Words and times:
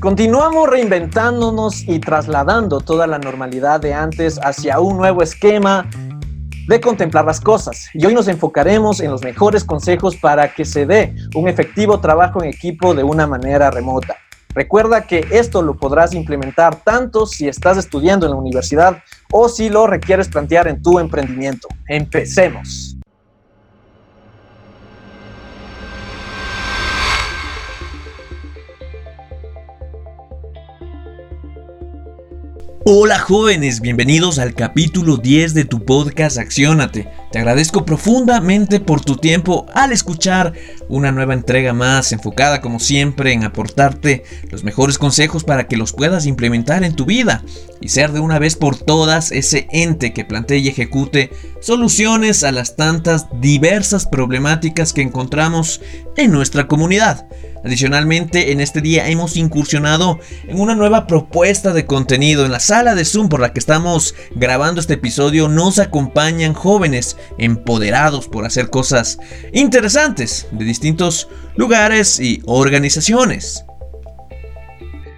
Continuamos 0.00 0.68
reinventándonos 0.68 1.86
y 1.86 2.00
trasladando 2.00 2.80
toda 2.80 3.06
la 3.06 3.20
normalidad 3.20 3.80
de 3.80 3.94
antes 3.94 4.40
hacia 4.42 4.80
un 4.80 4.96
nuevo 4.96 5.22
esquema 5.22 5.88
de 6.66 6.80
contemplar 6.80 7.24
las 7.24 7.40
cosas. 7.40 7.88
Y 7.94 8.04
hoy 8.04 8.14
nos 8.14 8.26
enfocaremos 8.26 9.00
en 9.00 9.12
los 9.12 9.22
mejores 9.22 9.62
consejos 9.62 10.16
para 10.16 10.52
que 10.52 10.64
se 10.64 10.86
dé 10.86 11.14
un 11.36 11.48
efectivo 11.48 12.00
trabajo 12.00 12.42
en 12.42 12.48
equipo 12.50 12.94
de 12.94 13.04
una 13.04 13.26
manera 13.26 13.70
remota. 13.70 14.16
Recuerda 14.54 15.06
que 15.06 15.24
esto 15.30 15.62
lo 15.62 15.76
podrás 15.76 16.14
implementar 16.14 16.76
tanto 16.76 17.24
si 17.24 17.48
estás 17.48 17.78
estudiando 17.78 18.26
en 18.26 18.32
la 18.32 18.38
universidad 18.38 18.98
o 19.30 19.48
si 19.48 19.70
lo 19.70 19.86
requieres 19.86 20.28
plantear 20.28 20.68
en 20.68 20.82
tu 20.82 20.98
emprendimiento. 20.98 21.68
Empecemos. 21.88 22.96
Hola 32.84 33.20
jóvenes, 33.20 33.80
bienvenidos 33.80 34.40
al 34.40 34.54
capítulo 34.54 35.16
10 35.16 35.54
de 35.54 35.64
tu 35.64 35.84
podcast 35.84 36.36
Acciónate. 36.36 37.08
Te 37.30 37.38
agradezco 37.38 37.84
profundamente 37.84 38.80
por 38.80 39.00
tu 39.00 39.14
tiempo 39.14 39.66
al 39.72 39.92
escuchar 39.92 40.52
una 40.88 41.12
nueva 41.12 41.34
entrega 41.34 41.72
más 41.74 42.10
enfocada 42.10 42.60
como 42.60 42.80
siempre 42.80 43.32
en 43.32 43.44
aportarte 43.44 44.24
los 44.50 44.64
mejores 44.64 44.98
consejos 44.98 45.44
para 45.44 45.68
que 45.68 45.76
los 45.76 45.92
puedas 45.92 46.26
implementar 46.26 46.82
en 46.82 46.96
tu 46.96 47.04
vida 47.04 47.44
y 47.80 47.88
ser 47.90 48.10
de 48.10 48.18
una 48.18 48.40
vez 48.40 48.56
por 48.56 48.76
todas 48.76 49.30
ese 49.30 49.68
ente 49.70 50.12
que 50.12 50.24
plantee 50.24 50.58
y 50.58 50.66
ejecute 50.66 51.30
soluciones 51.60 52.42
a 52.42 52.50
las 52.50 52.74
tantas 52.74 53.28
diversas 53.40 54.06
problemáticas 54.06 54.92
que 54.92 55.02
encontramos 55.02 55.80
en 56.16 56.32
nuestra 56.32 56.66
comunidad. 56.66 57.28
Adicionalmente, 57.64 58.50
en 58.50 58.60
este 58.60 58.80
día 58.80 59.08
hemos 59.08 59.36
incursionado 59.36 60.18
en 60.48 60.60
una 60.60 60.74
nueva 60.74 61.06
propuesta 61.06 61.72
de 61.72 61.86
contenido. 61.86 62.44
En 62.44 62.50
la 62.52 62.58
sala 62.58 62.94
de 62.94 63.04
Zoom 63.04 63.28
por 63.28 63.40
la 63.40 63.52
que 63.52 63.60
estamos 63.60 64.14
grabando 64.34 64.80
este 64.80 64.94
episodio 64.94 65.48
nos 65.48 65.78
acompañan 65.78 66.54
jóvenes 66.54 67.16
empoderados 67.38 68.26
por 68.26 68.44
hacer 68.44 68.68
cosas 68.68 69.18
interesantes 69.52 70.48
de 70.50 70.64
distintos 70.64 71.28
lugares 71.54 72.18
y 72.18 72.42
organizaciones. 72.46 73.64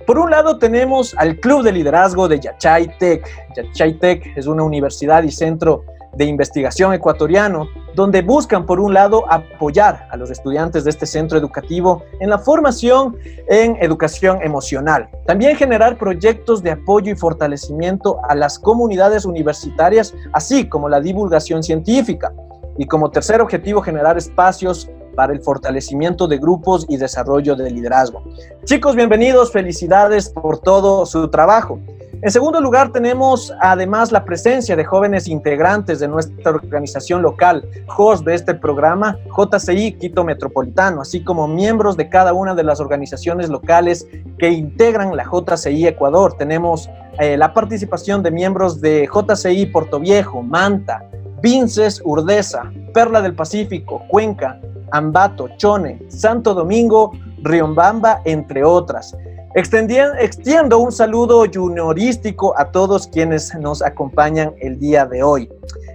Por 0.06 0.18
un 0.18 0.30
lado 0.30 0.58
tenemos 0.58 1.14
al 1.16 1.40
Club 1.40 1.62
de 1.62 1.72
Liderazgo 1.72 2.28
de 2.28 2.38
Yachay 2.38 2.90
Tech. 2.98 3.26
Yachay 3.56 3.94
Tech 3.94 4.36
es 4.36 4.46
una 4.46 4.62
universidad 4.62 5.22
y 5.22 5.30
centro 5.30 5.84
de 6.16 6.24
investigación 6.24 6.92
ecuatoriano, 6.94 7.68
donde 7.94 8.22
buscan, 8.22 8.66
por 8.66 8.80
un 8.80 8.94
lado, 8.94 9.24
apoyar 9.30 10.08
a 10.10 10.16
los 10.16 10.30
estudiantes 10.30 10.84
de 10.84 10.90
este 10.90 11.06
centro 11.06 11.38
educativo 11.38 12.02
en 12.20 12.30
la 12.30 12.38
formación 12.38 13.16
en 13.48 13.76
educación 13.80 14.42
emocional. 14.42 15.08
También 15.26 15.56
generar 15.56 15.96
proyectos 15.96 16.62
de 16.62 16.72
apoyo 16.72 17.12
y 17.12 17.16
fortalecimiento 17.16 18.20
a 18.28 18.34
las 18.34 18.58
comunidades 18.58 19.24
universitarias, 19.24 20.14
así 20.32 20.68
como 20.68 20.88
la 20.88 21.00
divulgación 21.00 21.62
científica. 21.62 22.32
Y 22.76 22.86
como 22.86 23.10
tercer 23.10 23.40
objetivo, 23.40 23.80
generar 23.82 24.18
espacios 24.18 24.90
para 25.14 25.32
el 25.32 25.40
fortalecimiento 25.40 26.26
de 26.26 26.38
grupos 26.38 26.86
y 26.88 26.96
desarrollo 26.96 27.54
de 27.54 27.70
liderazgo. 27.70 28.24
Chicos, 28.64 28.96
bienvenidos, 28.96 29.52
felicidades 29.52 30.28
por 30.30 30.58
todo 30.58 31.06
su 31.06 31.28
trabajo. 31.28 31.78
En 32.24 32.30
segundo 32.30 32.58
lugar, 32.58 32.90
tenemos 32.90 33.52
además 33.60 34.10
la 34.10 34.24
presencia 34.24 34.74
de 34.76 34.84
jóvenes 34.86 35.28
integrantes 35.28 36.00
de 36.00 36.08
nuestra 36.08 36.52
organización 36.52 37.20
local, 37.20 37.68
host 37.94 38.24
de 38.24 38.34
este 38.34 38.54
programa, 38.54 39.18
JCI 39.36 39.92
Quito 39.98 40.24
Metropolitano, 40.24 41.02
así 41.02 41.22
como 41.22 41.46
miembros 41.46 41.98
de 41.98 42.08
cada 42.08 42.32
una 42.32 42.54
de 42.54 42.64
las 42.64 42.80
organizaciones 42.80 43.50
locales 43.50 44.08
que 44.38 44.48
integran 44.48 45.14
la 45.14 45.24
JCI 45.24 45.86
Ecuador. 45.86 46.34
Tenemos 46.38 46.88
eh, 47.20 47.36
la 47.36 47.52
participación 47.52 48.22
de 48.22 48.30
miembros 48.30 48.80
de 48.80 49.06
JCI 49.06 49.66
Puerto 49.66 50.00
Viejo, 50.00 50.42
Manta, 50.42 51.04
Vinces, 51.42 52.00
Urdesa, 52.06 52.72
Perla 52.94 53.20
del 53.20 53.34
Pacífico, 53.34 54.02
Cuenca, 54.08 54.58
Ambato, 54.92 55.48
Chone, 55.58 56.00
Santo 56.08 56.54
Domingo, 56.54 57.12
Riombamba, 57.42 58.22
entre 58.24 58.64
otras. 58.64 59.14
Extiendo 59.56 60.80
un 60.80 60.90
saludo 60.90 61.44
juniorístico 61.52 62.58
a 62.58 62.72
todos 62.72 63.06
quienes 63.06 63.54
nos 63.54 63.82
acompañan 63.82 64.52
el 64.58 64.80
día 64.80 65.06
de 65.06 65.22
hoy. 65.22 65.48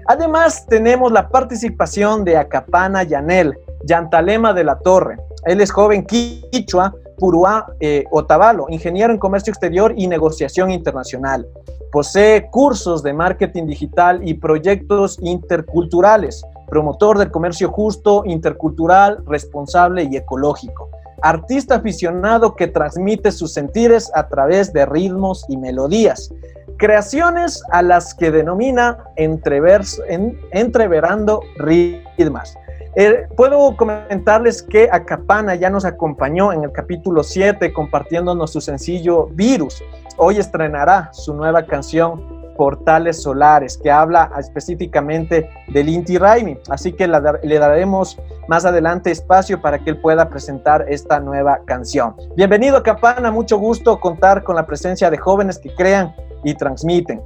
Además, 0.07 0.65
tenemos 0.65 1.11
la 1.11 1.27
participación 1.27 2.23
de 2.23 2.37
Acapana 2.37 3.03
Yanel, 3.03 3.57
Yantalema 3.83 4.53
de 4.53 4.63
la 4.63 4.79
Torre. 4.79 5.17
Él 5.43 5.59
es 5.59 5.71
joven 5.71 6.05
quichua, 6.05 6.95
Puruá 7.17 7.65
eh, 7.81 8.05
Otavalo, 8.11 8.67
ingeniero 8.69 9.11
en 9.11 9.19
comercio 9.19 9.51
exterior 9.51 9.93
y 9.97 10.07
negociación 10.07 10.71
internacional. 10.71 11.45
Posee 11.91 12.49
cursos 12.49 13.03
de 13.03 13.11
marketing 13.11 13.65
digital 13.65 14.25
y 14.25 14.35
proyectos 14.35 15.19
interculturales, 15.21 16.45
promotor 16.69 17.17
del 17.17 17.29
comercio 17.29 17.69
justo, 17.69 18.23
intercultural, 18.25 19.21
responsable 19.25 20.07
y 20.09 20.15
ecológico 20.15 20.89
artista 21.21 21.75
aficionado 21.75 22.55
que 22.55 22.67
transmite 22.67 23.31
sus 23.31 23.53
sentires 23.53 24.11
a 24.13 24.27
través 24.27 24.73
de 24.73 24.85
ritmos 24.85 25.45
y 25.49 25.57
melodías. 25.57 26.33
Creaciones 26.77 27.61
a 27.71 27.81
las 27.81 28.13
que 28.13 28.31
denomina 28.31 29.03
entrevers, 29.17 30.01
en, 30.07 30.39
entreverando 30.51 31.41
ritmas. 31.57 32.57
Eh, 32.95 33.27
puedo 33.35 33.75
comentarles 33.77 34.63
que 34.63 34.89
Acapana 34.91 35.55
ya 35.55 35.69
nos 35.69 35.85
acompañó 35.85 36.51
en 36.51 36.63
el 36.63 36.71
capítulo 36.71 37.23
7 37.23 37.71
compartiéndonos 37.71 38.51
su 38.51 38.61
sencillo 38.61 39.27
Virus. 39.27 39.83
Hoy 40.17 40.37
estrenará 40.37 41.09
su 41.13 41.33
nueva 41.33 41.65
canción 41.65 42.38
portales 42.59 43.21
solares, 43.23 43.77
que 43.77 43.89
habla 43.89 44.29
específicamente 44.37 45.49
del 45.69 45.87
Inti 45.87 46.17
Raimi. 46.17 46.57
Así 46.69 46.91
que 46.91 47.07
le 47.07 47.57
daremos 47.57 48.19
más 48.49 48.65
adelante 48.65 49.11
espacio 49.11 49.61
para 49.61 49.79
que 49.79 49.91
él 49.91 50.01
pueda 50.01 50.27
presentar 50.27 50.85
esta 50.89 51.21
nueva 51.21 51.61
canción. 51.63 52.17
Bienvenido, 52.35 52.83
Capana, 52.83 53.31
mucho 53.31 53.57
gusto 53.57 53.97
contar 54.01 54.43
con 54.43 54.57
la 54.57 54.65
presencia 54.65 55.09
de 55.09 55.17
jóvenes 55.17 55.57
que 55.57 55.73
crean 55.73 56.13
y 56.43 56.53
transmiten. 56.53 57.21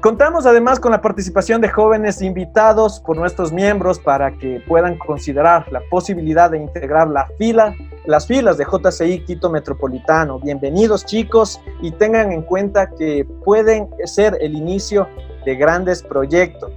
Contamos 0.00 0.46
además 0.46 0.78
con 0.78 0.92
la 0.92 1.02
participación 1.02 1.60
de 1.60 1.68
jóvenes 1.68 2.22
invitados 2.22 3.00
por 3.00 3.16
nuestros 3.16 3.52
miembros 3.52 3.98
para 3.98 4.30
que 4.30 4.62
puedan 4.68 4.96
considerar 4.96 5.66
la 5.72 5.80
posibilidad 5.90 6.52
de 6.52 6.58
integrar 6.58 7.08
la 7.08 7.26
fila, 7.36 7.74
las 8.06 8.24
filas 8.28 8.58
de 8.58 8.64
JCI 8.64 9.24
Quito 9.24 9.50
Metropolitano. 9.50 10.38
Bienvenidos 10.38 11.04
chicos 11.04 11.60
y 11.82 11.90
tengan 11.90 12.30
en 12.30 12.42
cuenta 12.42 12.88
que 12.90 13.26
pueden 13.44 13.88
ser 14.04 14.38
el 14.40 14.54
inicio 14.54 15.08
de 15.44 15.56
grandes 15.56 16.04
proyectos 16.04 16.70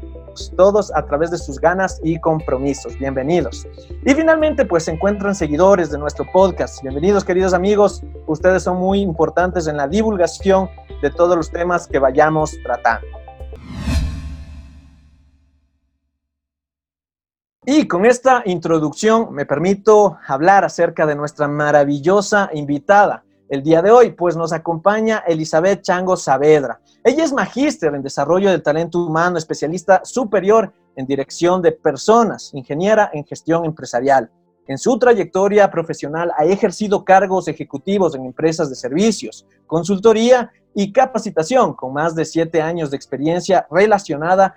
todos 0.50 0.91
a 0.96 1.06
través 1.06 1.29
de 1.29 1.38
sus 1.38 1.59
ganas 1.59 2.02
y 2.03 2.19
compromisos. 2.19 2.97
Bienvenidos. 2.97 3.68
Y 4.03 4.13
finalmente, 4.13 4.66
pues 4.66 4.85
se 4.85 4.91
encuentran 4.91 5.35
seguidores 5.35 5.91
de 5.91 6.00
nuestro 6.00 6.25
podcast. 6.31 6.81
Bienvenidos, 6.81 7.24
queridos 7.24 7.53
amigos. 7.53 8.02
Ustedes 8.25 8.63
son 8.63 8.78
muy 8.78 9.01
importantes 9.01 9.68
en 9.68 9.78
la 9.78 9.88
divulgación 9.88 10.69
de 11.01 11.12
todos 11.12 11.38
los 11.38 11.51
temas 11.51 11.88
que 11.88 12.00
vayamos 12.00 12.57
tratando. 12.63 13.07
Y 17.63 17.88
con 17.88 18.06
esta 18.06 18.42
introducción 18.45 19.31
me 19.33 19.45
permito 19.45 20.18
hablar 20.27 20.65
acerca 20.65 21.06
de 21.06 21.15
nuestra 21.15 21.48
maravillosa 21.48 22.50
invitada 22.54 23.24
el 23.51 23.62
día 23.63 23.81
de 23.81 23.92
hoy, 23.92 24.12
pues 24.12 24.38
nos 24.38 24.53
acompaña 24.53 25.25
Elizabeth 25.27 25.81
Chango 25.81 26.15
Saavedra. 26.15 26.80
Ella 27.03 27.25
es 27.25 27.33
magíster 27.33 27.94
en 27.94 28.01
desarrollo 28.01 28.50
del 28.50 28.63
talento 28.63 29.06
humano, 29.06 29.38
especialista 29.38 30.00
superior 30.06 30.71
en 30.95 31.06
dirección 31.06 31.62
de 31.62 31.74
personas, 31.74 32.51
ingeniera 32.53 33.09
en 33.12 33.25
gestión 33.25 33.65
empresarial. 33.65 34.31
En 34.68 34.77
su 34.77 34.98
trayectoria 34.98 35.69
profesional 35.69 36.31
ha 36.38 36.45
ejercido 36.45 37.03
cargos 37.03 37.50
ejecutivos 37.50 38.15
en 38.15 38.25
empresas 38.25 38.69
de 38.69 38.75
servicios, 38.77 39.45
consultoría 39.68 40.50
y 40.74 40.94
capacitación, 40.94 41.74
con 41.74 41.92
más 41.92 42.15
de 42.15 42.24
siete 42.24 42.62
años 42.62 42.89
de 42.89 42.95
experiencia 42.95 43.68
relacionada 43.69 44.56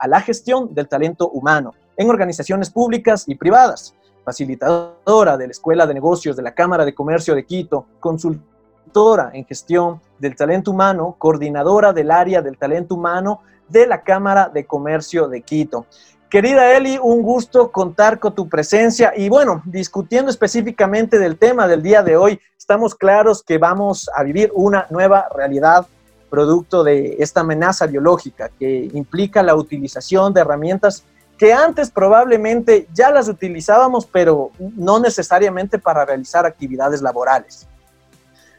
a 0.00 0.08
la 0.08 0.20
gestión 0.20 0.74
del 0.74 0.88
talento 0.88 1.28
humano 1.28 1.74
en 1.96 2.10
organizaciones 2.10 2.70
públicas 2.70 3.22
y 3.28 3.36
privadas, 3.36 3.94
facilitadora 4.26 5.36
de 5.36 5.46
la 5.46 5.52
Escuela 5.52 5.86
de 5.86 5.94
Negocios 5.94 6.34
de 6.34 6.42
la 6.42 6.52
Cámara 6.52 6.84
de 6.84 6.92
Comercio 6.92 7.36
de 7.36 7.46
Quito, 7.46 7.86
consultora 8.00 9.30
en 9.32 9.46
gestión 9.46 10.00
del 10.18 10.34
talento 10.34 10.72
humano, 10.72 11.14
coordinadora 11.16 11.92
del 11.92 12.10
área 12.10 12.42
del 12.42 12.58
talento 12.58 12.96
humano 12.96 13.40
de 13.68 13.86
la 13.86 14.02
Cámara 14.02 14.50
de 14.52 14.66
Comercio 14.66 15.28
de 15.28 15.42
Quito. 15.42 15.86
Querida 16.28 16.76
Eli, 16.76 16.98
un 17.00 17.22
gusto 17.22 17.70
contar 17.70 18.18
con 18.18 18.34
tu 18.34 18.48
presencia 18.48 19.12
y 19.16 19.28
bueno, 19.28 19.62
discutiendo 19.64 20.28
específicamente 20.28 21.20
del 21.20 21.38
tema 21.38 21.68
del 21.68 21.80
día 21.80 22.02
de 22.02 22.16
hoy, 22.16 22.40
estamos 22.58 22.96
claros 22.96 23.44
que 23.44 23.58
vamos 23.58 24.10
a 24.12 24.24
vivir 24.24 24.50
una 24.54 24.88
nueva 24.90 25.28
realidad 25.36 25.86
producto 26.28 26.82
de 26.82 27.14
esta 27.20 27.42
amenaza 27.42 27.86
biológica 27.86 28.50
que 28.58 28.90
implica 28.92 29.44
la 29.44 29.54
utilización 29.54 30.34
de 30.34 30.40
herramientas 30.40 31.04
que 31.38 31.52
antes 31.52 31.90
probablemente 31.90 32.88
ya 32.94 33.10
las 33.10 33.28
utilizábamos, 33.28 34.06
pero 34.06 34.50
no 34.58 34.98
necesariamente 34.98 35.78
para 35.78 36.04
realizar 36.04 36.46
actividades 36.46 37.02
laborales. 37.02 37.66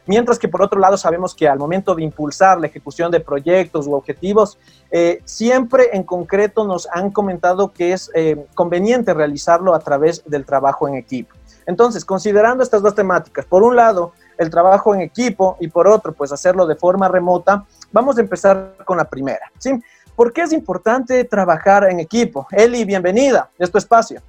Mientras 0.06 0.38
que 0.38 0.48
por 0.48 0.62
otro 0.62 0.80
lado 0.80 0.96
sabemos 0.96 1.34
que 1.34 1.46
al 1.46 1.58
momento 1.58 1.94
de 1.94 2.02
impulsar 2.02 2.58
la 2.58 2.66
ejecución 2.66 3.10
de 3.10 3.20
proyectos 3.20 3.86
u 3.86 3.92
objetivos, 3.92 4.58
eh, 4.90 5.20
siempre 5.26 5.90
en 5.92 6.02
concreto 6.02 6.64
nos 6.64 6.88
han 6.90 7.10
comentado 7.10 7.72
que 7.72 7.92
es 7.92 8.10
eh, 8.14 8.46
conveniente 8.54 9.12
realizarlo 9.12 9.74
a 9.74 9.80
través 9.80 10.22
del 10.24 10.46
trabajo 10.46 10.88
en 10.88 10.94
equipo. 10.94 11.34
Entonces, 11.66 12.06
considerando 12.06 12.62
estas 12.62 12.80
dos 12.80 12.94
temáticas, 12.94 13.44
por 13.44 13.62
un 13.62 13.76
lado, 13.76 14.12
el 14.38 14.48
trabajo 14.48 14.94
en 14.94 15.02
equipo 15.02 15.58
y 15.60 15.68
por 15.68 15.86
otro, 15.86 16.14
pues 16.14 16.32
hacerlo 16.32 16.66
de 16.66 16.76
forma 16.76 17.08
remota, 17.08 17.66
vamos 17.92 18.16
a 18.16 18.22
empezar 18.22 18.76
con 18.86 18.96
la 18.96 19.04
primera. 19.04 19.52
¿sí? 19.58 19.78
¿Por 20.18 20.32
qué 20.32 20.42
es 20.42 20.52
importante 20.52 21.22
trabajar 21.22 21.84
en 21.88 22.00
equipo? 22.00 22.48
Eli, 22.50 22.84
bienvenida 22.84 23.50
a 23.56 23.66
tu 23.68 23.78
espacio. 23.78 24.20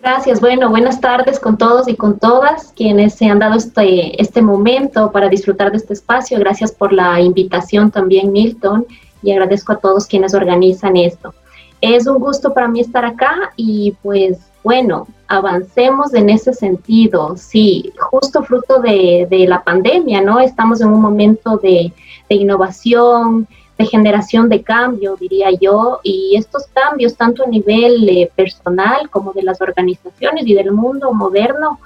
Gracias. 0.00 0.40
Bueno, 0.40 0.70
buenas 0.70 0.98
tardes 0.98 1.38
con 1.38 1.58
todos 1.58 1.88
y 1.88 1.94
con 1.94 2.18
todas 2.18 2.72
quienes 2.74 3.12
se 3.16 3.26
han 3.26 3.40
dado 3.40 3.56
este, 3.56 4.18
este 4.18 4.40
momento 4.40 5.12
para 5.12 5.28
disfrutar 5.28 5.72
de 5.72 5.76
este 5.76 5.92
espacio. 5.92 6.38
Gracias 6.38 6.72
por 6.72 6.90
la 6.90 7.20
invitación 7.20 7.90
también, 7.90 8.32
Milton, 8.32 8.86
y 9.22 9.32
agradezco 9.32 9.74
a 9.74 9.76
todos 9.76 10.06
quienes 10.06 10.32
organizan 10.32 10.96
esto. 10.96 11.34
Es 11.82 12.06
un 12.06 12.18
gusto 12.18 12.54
para 12.54 12.66
mí 12.66 12.80
estar 12.80 13.04
acá 13.04 13.52
y 13.56 13.94
pues 14.02 14.38
bueno, 14.64 15.06
avancemos 15.28 16.14
en 16.14 16.30
ese 16.30 16.54
sentido. 16.54 17.36
Sí, 17.36 17.92
justo 17.98 18.42
fruto 18.42 18.80
de, 18.80 19.26
de 19.28 19.46
la 19.46 19.62
pandemia, 19.62 20.22
¿no? 20.22 20.40
Estamos 20.40 20.80
en 20.80 20.88
un 20.88 21.02
momento 21.02 21.58
de, 21.58 21.92
de 22.30 22.34
innovación, 22.34 23.46
de 23.80 23.86
generación 23.86 24.50
de 24.50 24.62
cambio, 24.62 25.16
diría 25.16 25.48
yo, 25.58 26.00
y 26.02 26.36
estos 26.36 26.66
cambios, 26.66 27.16
tanto 27.16 27.44
a 27.44 27.46
nivel 27.46 28.06
eh, 28.10 28.30
personal 28.36 29.08
como 29.08 29.32
de 29.32 29.42
las 29.42 29.58
organizaciones 29.62 30.46
y 30.46 30.52
del 30.52 30.72
mundo 30.72 31.14
moderno, 31.14 31.80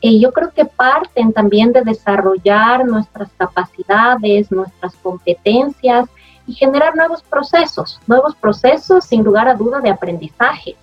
eh, 0.00 0.18
yo 0.18 0.32
creo 0.32 0.50
que 0.50 0.64
parten 0.64 1.32
también 1.32 1.72
de 1.72 1.82
desarrollar 1.82 2.84
nuestras 2.84 3.28
capacidades, 3.36 4.50
nuestras 4.50 4.96
competencias 4.96 6.08
y 6.48 6.54
generar 6.54 6.96
nuevos 6.96 7.22
procesos, 7.22 8.00
nuevos 8.08 8.34
procesos 8.34 9.04
sin 9.04 9.22
lugar 9.22 9.46
a 9.46 9.54
duda 9.54 9.78
de 9.78 9.90
aprendizaje. 9.90 10.74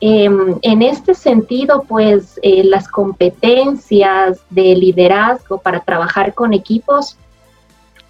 Em, 0.00 0.58
en 0.62 0.82
este 0.82 1.14
sentido, 1.14 1.84
pues 1.86 2.40
eh, 2.42 2.64
las 2.64 2.88
competencias 2.88 4.40
de 4.50 4.74
liderazgo 4.74 5.58
para 5.58 5.80
trabajar 5.80 6.34
con 6.34 6.52
equipos 6.52 7.16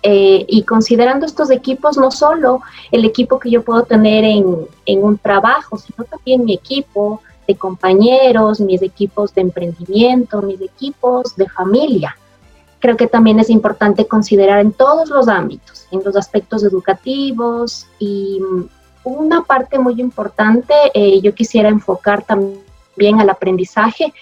eh, 0.03 0.45
y 0.49 0.63
considerando 0.63 1.27
estos 1.27 1.51
equipos, 1.51 1.97
no 1.97 2.11
solo 2.11 2.61
el 2.93 3.05
equipo 3.05 3.39
que 3.39 3.51
yo 3.51 3.63
puedo 3.63 3.83
tener 3.83 4.25
en, 4.25 4.67
en, 4.87 5.03
un 5.03 5.19
trabajo, 5.19 5.77
sino 5.77 6.05
también 6.05 6.45
mi 6.45 6.55
equipo 6.55 7.21
de 7.47 7.57
compañeros, 7.57 8.61
mis 8.61 8.83
equipos 8.83 9.35
de 9.35 9.41
emprendimiento, 9.41 10.43
mis 10.43 10.61
equipos 10.61 11.35
de 11.35 11.49
familia. 11.49 12.17
Creo 12.79 12.97
que 12.97 13.09
también 13.09 13.41
es 13.41 13.51
importante 13.51 14.07
considerar 14.07 14.61
en 14.61 14.73
todos 14.73 15.09
los 15.09 15.27
ámbitos, 15.27 15.87
en 15.91 16.03
los 16.05 16.15
aspectos 16.15 16.63
educativos 16.63 17.87
y 17.99 18.41
una 19.05 19.43
parte 19.43 19.79
muy 19.79 20.01
importante, 20.01 20.75
eh, 20.95 21.21
yo 21.21 21.35
quisiera 21.35 21.69
enfocar 21.69 22.23
también 22.23 23.21
al 23.21 23.31
aprendizaje 23.31 24.13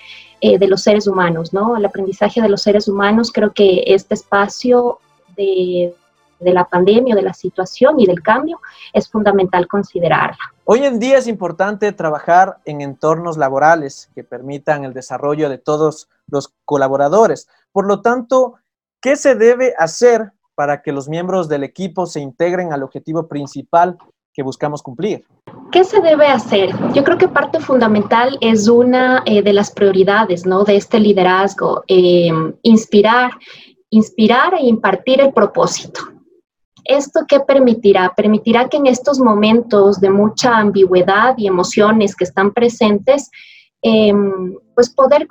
eh, 0.40 0.58
de 0.58 0.68
los 0.68 0.82
seres 0.82 1.06
humanos, 1.06 1.52
¿no? 1.52 1.76
El 1.76 1.84
aprendizaje 1.84 2.40
de 2.40 2.48
los 2.48 2.62
seres 2.62 2.88
humanos, 2.88 3.32
creo 3.32 3.52
que 3.52 3.82
este 3.86 4.14
espacio 4.14 5.00
de, 5.36 5.94
la 6.40 6.64
pandemia, 6.64 7.14
de 7.14 7.22
la 7.22 7.34
situación 7.34 8.00
y 8.00 8.06
del 8.06 8.22
cambio, 8.22 8.60
es 8.92 9.08
fundamental 9.08 9.66
considerarla. 9.66 10.52
Hoy 10.64 10.84
en 10.84 10.98
día 10.98 11.18
es 11.18 11.26
importante 11.26 11.92
trabajar 11.92 12.58
en 12.64 12.80
entornos 12.80 13.36
laborales 13.36 14.10
que 14.14 14.24
permitan 14.24 14.84
el 14.84 14.92
desarrollo 14.92 15.48
de 15.48 15.58
todos 15.58 16.08
los 16.26 16.52
colaboradores. 16.64 17.48
Por 17.72 17.86
lo 17.86 18.00
tanto, 18.00 18.54
¿qué 19.00 19.16
se 19.16 19.34
debe 19.34 19.74
hacer 19.78 20.32
para 20.54 20.82
que 20.82 20.92
los 20.92 21.08
miembros 21.08 21.48
del 21.48 21.62
equipo 21.62 22.06
se 22.06 22.20
integren 22.20 22.72
al 22.72 22.82
objetivo 22.82 23.28
principal 23.28 23.96
que 24.36 24.42
buscamos 24.42 24.82
cumplir? 24.82 25.24
¿Qué 25.72 25.82
se 25.82 26.00
debe 26.00 26.26
hacer? 26.26 26.70
Yo 26.92 27.02
creo 27.02 27.16
que 27.16 27.26
parte 27.26 27.58
fundamental 27.58 28.36
es 28.40 28.68
una 28.68 29.22
eh, 29.24 29.42
de 29.42 29.52
las 29.52 29.70
prioridades 29.70 30.44
¿no? 30.46 30.62
de 30.64 30.76
este 30.76 31.00
liderazgo, 31.00 31.84
eh, 31.88 32.30
inspirar 32.62 33.30
inspirar 33.90 34.54
e 34.54 34.66
impartir 34.66 35.20
el 35.20 35.32
propósito. 35.32 36.00
¿Esto 36.84 37.20
qué 37.26 37.40
permitirá? 37.40 38.14
Permitirá 38.14 38.68
que 38.68 38.76
en 38.76 38.86
estos 38.86 39.18
momentos 39.18 40.00
de 40.00 40.10
mucha 40.10 40.56
ambigüedad 40.56 41.34
y 41.36 41.46
emociones 41.46 42.14
que 42.14 42.24
están 42.24 42.52
presentes, 42.52 43.30
em, 43.82 44.54
pues 44.74 44.90
poder 44.90 45.26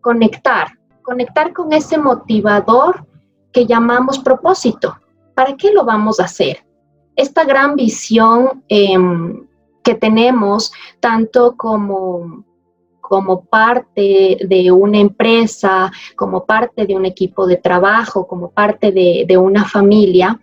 conectar, 0.00 0.78
conectar 1.02 1.52
con 1.52 1.72
ese 1.72 1.98
motivador 1.98 3.06
que 3.52 3.66
llamamos 3.66 4.18
propósito. 4.18 4.96
¿Para 5.34 5.56
qué 5.56 5.72
lo 5.72 5.84
vamos 5.84 6.18
a 6.18 6.24
hacer? 6.24 6.64
Esta 7.14 7.44
gran 7.44 7.76
visión 7.76 8.64
em, 8.68 9.46
que 9.84 9.94
tenemos, 9.94 10.72
tanto 11.00 11.56
como 11.56 12.44
como 13.12 13.44
parte 13.44 14.38
de 14.42 14.72
una 14.72 14.98
empresa, 14.98 15.92
como 16.16 16.46
parte 16.46 16.86
de 16.86 16.96
un 16.96 17.04
equipo 17.04 17.46
de 17.46 17.58
trabajo, 17.58 18.26
como 18.26 18.50
parte 18.50 18.90
de, 18.90 19.36
una 19.36 19.66
familia, 19.66 20.40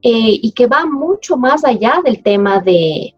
eh, 0.00 0.38
y 0.40 0.52
que 0.52 0.68
va 0.68 0.86
mucho 0.86 1.36
más 1.36 1.64
allá 1.64 2.00
del 2.04 2.22
tema 2.22 2.60
de, 2.60 3.12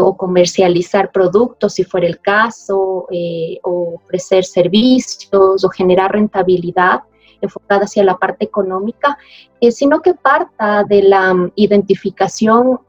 o 0.00 0.16
comercializar 0.16 1.12
productos, 1.12 1.74
si 1.74 1.84
fuera 1.84 2.08
el 2.08 2.18
caso, 2.18 3.06
eh, 3.12 3.60
o 3.62 4.00
ofrecer 4.04 4.44
servicios 4.44 5.64
o 5.64 5.68
generar 5.68 6.10
rentabilidad 6.10 7.02
enfocada 7.40 7.84
hacia 7.84 8.02
la 8.02 8.18
parte 8.18 8.44
económica, 8.46 9.16
eh, 9.60 9.70
sino 9.70 10.02
que 10.02 10.14
parta 10.14 10.82
de 10.82 11.02
la 11.04 11.52
identificación 11.54 12.80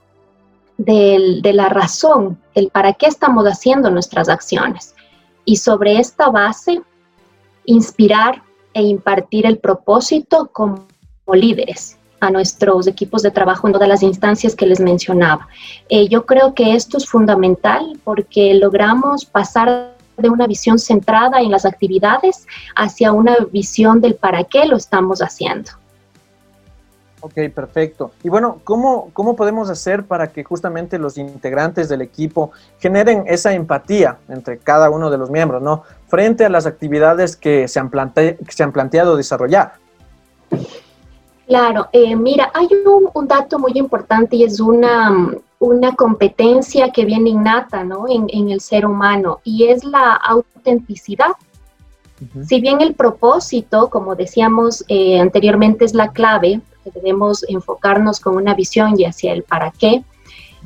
de 0.80 1.52
la 1.54 1.70
razón, 1.70 2.42
el 2.56 2.70
para 2.72 2.94
qué 2.94 3.06
estamos 3.06 3.46
haciendo 3.46 3.92
nuestras 3.92 4.28
acciones 4.28 4.96
y 5.50 5.56
sobre 5.56 5.98
esta 5.98 6.30
base 6.30 6.80
inspirar 7.66 8.44
e 8.72 8.84
impartir 8.84 9.48
el 9.48 9.58
propósito 9.58 10.52
como 10.54 10.86
líderes 11.34 11.98
a 12.20 12.30
nuestros 12.30 12.86
equipos 12.86 13.24
de 13.24 13.32
trabajo 13.32 13.66
en 13.66 13.74
todas 13.74 13.90
las 13.90 14.04
instancias 14.04 14.54
que 14.54 14.68
les 14.68 14.80
mencionaba. 14.80 15.48
Eh, 15.90 16.08
yo 16.08 16.28
creo 16.28 16.54
que 16.54 16.76
esto 16.76 16.98
es 17.00 17.08
fundamental 17.08 18.00
porque 18.04 18.54
logramos 18.54 19.26
pasar 19.26 19.96
de 20.18 20.30
una 20.30 20.46
visión 20.46 20.78
centrada 20.78 21.40
en 21.40 21.50
las 21.50 21.66
actividades 21.66 22.46
hacia 22.76 23.12
una 23.12 23.36
visión 23.52 24.02
del 24.02 24.14
para 24.14 24.44
qué 24.44 24.68
lo 24.68 24.78
estamos 24.78 25.20
haciendo. 25.20 25.72
Ok, 27.22 27.34
perfecto. 27.54 28.12
Y 28.24 28.30
bueno, 28.30 28.62
¿cómo, 28.64 29.10
¿cómo 29.14 29.36
podemos 29.36 29.70
hacer 29.70 30.06
para 30.06 30.32
que 30.32 30.44
justamente 30.44 30.98
los 30.98 31.18
integrantes 31.18 31.90
del 31.90 32.02
equipo 32.02 32.52
generen 32.80 33.26
esa 33.28 33.54
empatía 33.54 34.18
entre 34.30 34.58
cada 34.58 34.90
uno 34.90 35.10
de 35.10 35.18
los 35.18 35.30
miembros, 35.30 35.62
¿no? 35.62 35.84
Frente 36.08 36.46
a 36.46 36.50
las 36.50 36.66
actividades 36.66 37.36
que 37.36 37.68
se 37.68 37.80
han, 37.80 37.92
se 38.48 38.64
han 38.64 38.72
planteado 38.72 39.18
desarrollar. 39.18 39.74
Claro, 41.50 41.88
eh, 41.92 42.16
mira, 42.16 42.52
hay 42.54 42.70
un, 42.86 43.28
dato 43.28 43.58
muy 43.58 43.72
importante 43.74 44.36
y 44.36 44.44
es 44.44 44.60
una, 44.60 45.34
una 45.58 45.96
competencia 45.96 46.92
que 46.92 47.06
viene 47.06 47.32
innata 47.32 47.84
¿no? 47.84 48.06
en, 48.08 48.52
el 48.52 48.62
ser 48.62 48.86
humano 48.86 49.40
y 49.44 49.66
es 49.66 49.84
la 49.84 50.14
autenticidad. 50.14 51.32
Si 52.46 52.62
bien 52.62 52.82
el 52.82 52.94
propósito, 52.94 53.90
como 53.90 54.14
decíamos 54.14 54.84
eh, 54.90 55.20
anteriormente, 55.20 55.86
es 55.86 55.96
la 55.96 56.10
clave, 56.12 56.62
debemos 56.94 57.46
enfocarnos 57.48 58.20
con 58.20 58.36
una 58.36 58.54
visión 58.54 59.00
y 59.00 59.06
hacia 59.06 59.34
el 59.34 59.44
para 59.44 59.72
qué. 59.72 60.04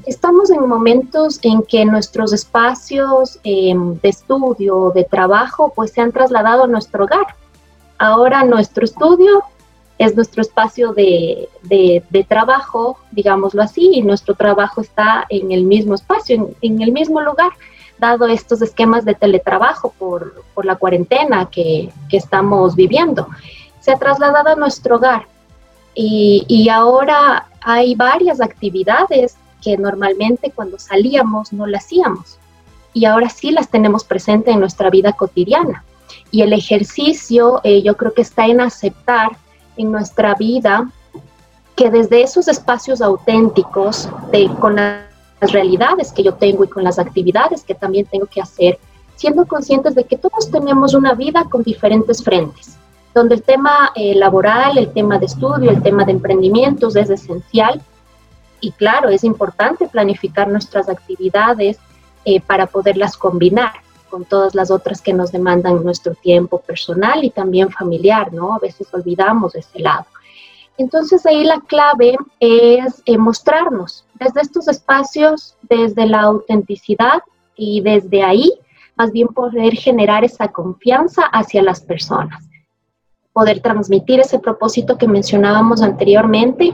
Estamos 0.05 0.49
en 0.49 0.67
momentos 0.67 1.39
en 1.43 1.63
que 1.63 1.85
nuestros 1.85 2.33
espacios 2.33 3.39
em, 3.43 3.99
de 4.01 4.09
estudio, 4.09 4.91
de 4.93 5.03
trabajo, 5.03 5.71
pues 5.75 5.91
se 5.91 6.01
han 6.01 6.11
trasladado 6.11 6.63
a 6.63 6.67
nuestro 6.67 7.05
hogar. 7.05 7.35
Ahora 7.97 8.43
nuestro 8.43 8.83
estudio 8.83 9.43
es 9.97 10.15
nuestro 10.15 10.41
espacio 10.41 10.93
de, 10.93 11.47
de, 11.61 12.25
trabajo, 12.27 12.97
digámoslo 13.11 13.61
así, 13.61 13.91
y 13.93 14.01
nuestro 14.01 14.35
trabajo 14.35 14.81
está 14.81 15.25
en 15.29 15.51
el 15.51 15.63
mismo 15.63 15.95
espacio, 15.95 16.35
en, 16.35 16.55
en 16.61 16.81
el 16.81 16.91
mismo 16.91 17.21
lugar, 17.21 17.51
dado 17.99 18.27
estos 18.27 18.61
esquemas 18.61 19.05
de 19.05 19.13
teletrabajo 19.13 19.93
por, 19.97 20.43
por 20.53 20.65
la 20.65 20.75
cuarentena 20.75 21.49
que, 21.49 21.93
que 22.09 22.17
estamos 22.17 22.75
viviendo. 22.75 23.27
Se 23.79 23.91
ha 23.91 23.97
trasladado 23.97 24.49
a 24.49 24.55
nuestro 24.55 24.97
hogar 24.97 25.27
Y, 25.95 26.67
ahora 26.69 27.47
hay 27.61 27.95
varias 27.95 28.41
actividades 28.41 29.35
que 29.61 29.77
normalmente 29.77 30.51
cuando 30.51 30.79
salíamos 30.79 31.53
no 31.53 31.65
las 31.65 31.85
hacíamos 31.85 32.37
y 32.93 33.05
ahora 33.05 33.29
sí 33.29 33.51
las 33.51 33.69
tenemos 33.69 34.03
presente 34.03 34.51
en 34.51 34.59
nuestra 34.59 34.89
vida 34.89 35.13
cotidiana. 35.13 35.83
Y 36.31 36.41
el 36.41 36.53
ejercicio 36.53 37.61
eh, 37.63 37.81
yo 37.81 37.95
creo 37.95 38.13
que 38.13 38.21
está 38.21 38.45
en 38.45 38.61
aceptar 38.61 39.37
en 39.77 39.91
nuestra 39.91 40.35
vida 40.35 40.89
que 41.75 41.89
desde 41.89 42.21
esos 42.21 42.47
espacios 42.47 43.01
auténticos, 43.01 44.09
de, 44.31 44.47
con 44.59 44.75
las 44.75 45.05
realidades 45.41 46.11
que 46.11 46.23
yo 46.23 46.35
tengo 46.35 46.63
y 46.63 46.69
con 46.69 46.83
las 46.83 46.99
actividades 46.99 47.63
que 47.63 47.73
también 47.73 48.05
tengo 48.05 48.27
que 48.27 48.41
hacer, 48.41 48.79
siendo 49.15 49.45
conscientes 49.45 49.95
de 49.95 50.03
que 50.03 50.17
todos 50.17 50.51
tenemos 50.51 50.93
una 50.93 51.13
vida 51.13 51.45
con 51.49 51.63
diferentes 51.63 52.23
frentes, 52.23 52.77
donde 53.13 53.35
el 53.35 53.43
tema 53.43 53.91
eh, 53.95 54.15
laboral, 54.15 54.77
el 54.77 54.91
tema 54.91 55.19
de 55.19 55.27
estudio, 55.27 55.71
el 55.71 55.83
tema 55.83 56.03
de 56.03 56.13
emprendimientos 56.13 56.95
es 56.95 57.09
esencial. 57.09 57.81
Y 58.59 58.71
claro, 58.71 59.09
es 59.09 59.23
importante 59.23 59.87
planificar 59.87 60.47
nuestras 60.47 60.89
actividades 60.89 61.77
eh, 62.25 62.39
para 62.41 62.67
poderlas 62.67 63.17
combinar 63.17 63.73
con 64.09 64.25
todas 64.25 64.55
las 64.55 64.71
otras 64.71 65.01
que 65.01 65.11
nos 65.11 65.31
demandan 65.31 65.83
nuestro 65.83 66.13
tiempo 66.13 66.59
personal 66.59 67.23
y 67.23 67.31
también 67.31 67.69
familiar, 67.69 68.31
¿no? 68.31 68.53
A 68.53 68.59
veces 68.59 68.87
olvidamos 68.93 69.55
ese 69.55 69.79
lado. 69.79 70.05
Entonces 70.77 71.25
ahí 71.25 71.43
la 71.43 71.59
clave 71.61 72.17
es 72.39 73.01
eh, 73.05 73.17
mostrarnos 73.17 74.05
desde 74.15 74.41
estos 74.41 74.67
espacios, 74.67 75.55
desde 75.63 76.05
la 76.07 76.21
autenticidad 76.21 77.21
y 77.55 77.81
desde 77.81 78.23
ahí 78.23 78.51
más 78.95 79.11
bien 79.11 79.27
poder 79.27 79.73
generar 79.73 80.23
esa 80.23 80.47
confianza 80.49 81.23
hacia 81.25 81.61
las 81.63 81.81
personas, 81.81 82.43
poder 83.33 83.61
transmitir 83.61 84.19
ese 84.19 84.39
propósito 84.39 84.97
que 84.97 85.07
mencionábamos 85.07 85.81
anteriormente 85.81 86.71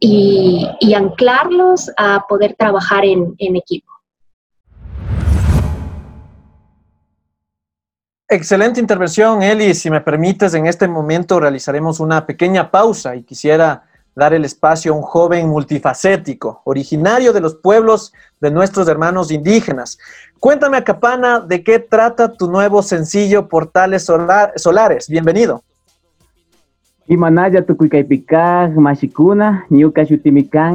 y, 0.00 0.68
anclarlos 0.94 1.90
a 1.96 2.26
poder 2.28 2.54
trabajar 2.58 3.04
en 3.04 3.56
equipo. 3.56 3.96
Excelente 8.28 8.80
intervención, 8.80 9.40
Eli. 9.40 9.72
Si 9.72 9.88
me 9.88 10.00
permites, 10.00 10.52
en 10.54 10.66
este 10.66 10.88
momento 10.88 11.38
realizaremos 11.38 12.00
una 12.00 12.26
pequeña 12.26 12.72
pausa 12.72 13.14
y 13.14 13.22
quisiera 13.22 13.84
dar 14.16 14.34
el 14.34 14.44
espacio 14.44 14.92
a 14.92 14.96
un 14.96 15.02
joven 15.02 15.46
multifacético, 15.48 16.60
originario 16.64 17.32
de 17.32 17.40
los 17.40 17.54
pueblos 17.54 18.12
de 18.40 18.50
nuestros 18.50 18.88
hermanos 18.88 19.30
indígenas. 19.30 19.96
Cuéntame, 20.40 20.76
Acapana, 20.76 21.38
de 21.38 21.62
qué 21.62 21.78
trata 21.78 22.32
tu 22.32 22.50
nuevo 22.50 22.82
sencillo 22.82 23.46
Portales 23.46 24.04
Solares. 24.04 25.08
Bienvenido. 25.08 25.62
Imanaya 27.08 27.64
Tucuicaipica, 27.64 28.68
Mashikuna, 28.74 29.66
Ñuca 29.70 30.04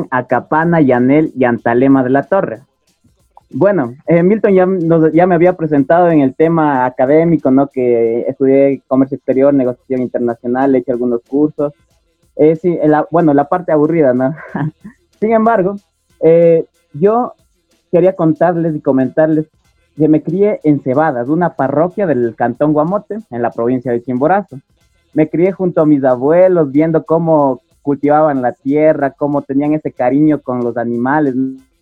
Acapana, 0.09 0.79
Yanel, 0.79 1.33
Yantalema 1.35 2.03
de 2.03 2.09
la 2.09 2.23
Torre. 2.23 2.61
Bueno, 3.53 3.95
eh, 4.07 4.23
Milton 4.23 4.53
ya, 4.53 4.65
ya 5.11 5.27
me 5.27 5.35
había 5.35 5.57
presentado 5.57 6.09
en 6.09 6.21
el 6.21 6.33
tema 6.33 6.85
académico, 6.85 7.51
¿no? 7.51 7.67
Que 7.67 8.21
estudié 8.21 8.81
comercio 8.87 9.17
exterior, 9.17 9.53
negociación 9.53 10.01
internacional, 10.01 10.73
he 10.73 10.79
hecho 10.79 10.93
algunos 10.93 11.19
cursos. 11.27 11.73
Eh, 12.37 12.55
sí, 12.55 12.79
la, 12.81 13.05
bueno, 13.11 13.33
la 13.33 13.49
parte 13.49 13.73
aburrida, 13.73 14.13
¿no? 14.13 14.33
Sin 15.19 15.33
embargo, 15.33 15.75
eh, 16.21 16.65
yo 16.93 17.33
quería 17.91 18.15
contarles 18.15 18.73
y 18.73 18.79
comentarles 18.79 19.47
que 19.97 20.07
me 20.07 20.23
crié 20.23 20.61
en 20.63 20.79
Cebadas, 20.79 21.27
una 21.27 21.55
parroquia 21.55 22.07
del 22.07 22.35
cantón 22.35 22.71
Guamote, 22.71 23.17
en 23.29 23.41
la 23.41 23.51
provincia 23.51 23.91
de 23.91 24.01
Chimborazo. 24.01 24.59
Me 25.13 25.29
crié 25.29 25.51
junto 25.51 25.81
a 25.81 25.85
mis 25.85 26.03
abuelos, 26.03 26.71
viendo 26.71 27.03
cómo 27.03 27.61
cultivaban 27.81 28.41
la 28.41 28.53
tierra, 28.53 29.11
cómo 29.11 29.41
tenían 29.41 29.73
ese 29.73 29.91
cariño 29.91 30.41
con 30.41 30.63
los 30.63 30.77
animales, 30.77 31.35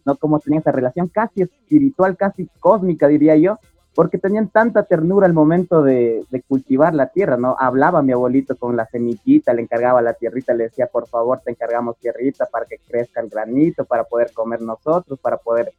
¿no? 0.05 0.15
Como 0.15 0.39
tenían 0.39 0.61
esa 0.61 0.71
relación 0.71 1.07
casi 1.07 1.41
espiritual, 1.41 2.17
casi 2.17 2.47
cósmica, 2.59 3.07
diría 3.07 3.35
yo, 3.35 3.59
porque 3.95 4.17
tenían 4.17 4.47
tanta 4.47 4.83
ternura 4.83 5.25
al 5.25 5.33
momento 5.33 5.83
de, 5.83 6.25
cultivar 6.47 6.95
la 6.95 7.07
tierra, 7.07 7.37
¿no? 7.37 7.55
Hablaba 7.59 8.01
mi 8.01 8.13
abuelito 8.13 8.55
con 8.55 8.77
la 8.77 8.85
semillita, 8.85 9.53
le 9.53 9.63
encargaba 9.63 10.01
la 10.01 10.13
tierrita, 10.13 10.53
le 10.53 10.65
decía, 10.65 10.87
por 10.87 11.07
favor, 11.07 11.41
te 11.43 11.51
encargamos 11.51 11.97
tierrita 11.97 12.45
para 12.45 12.65
que 12.65 12.77
crezca 12.77 13.19
el 13.19 13.29
granito, 13.29 13.85
para 13.85 14.05
poder 14.05 14.31
comer 14.33 14.61
nosotros, 14.61 15.19
para 15.19 15.37
poder 15.37 15.73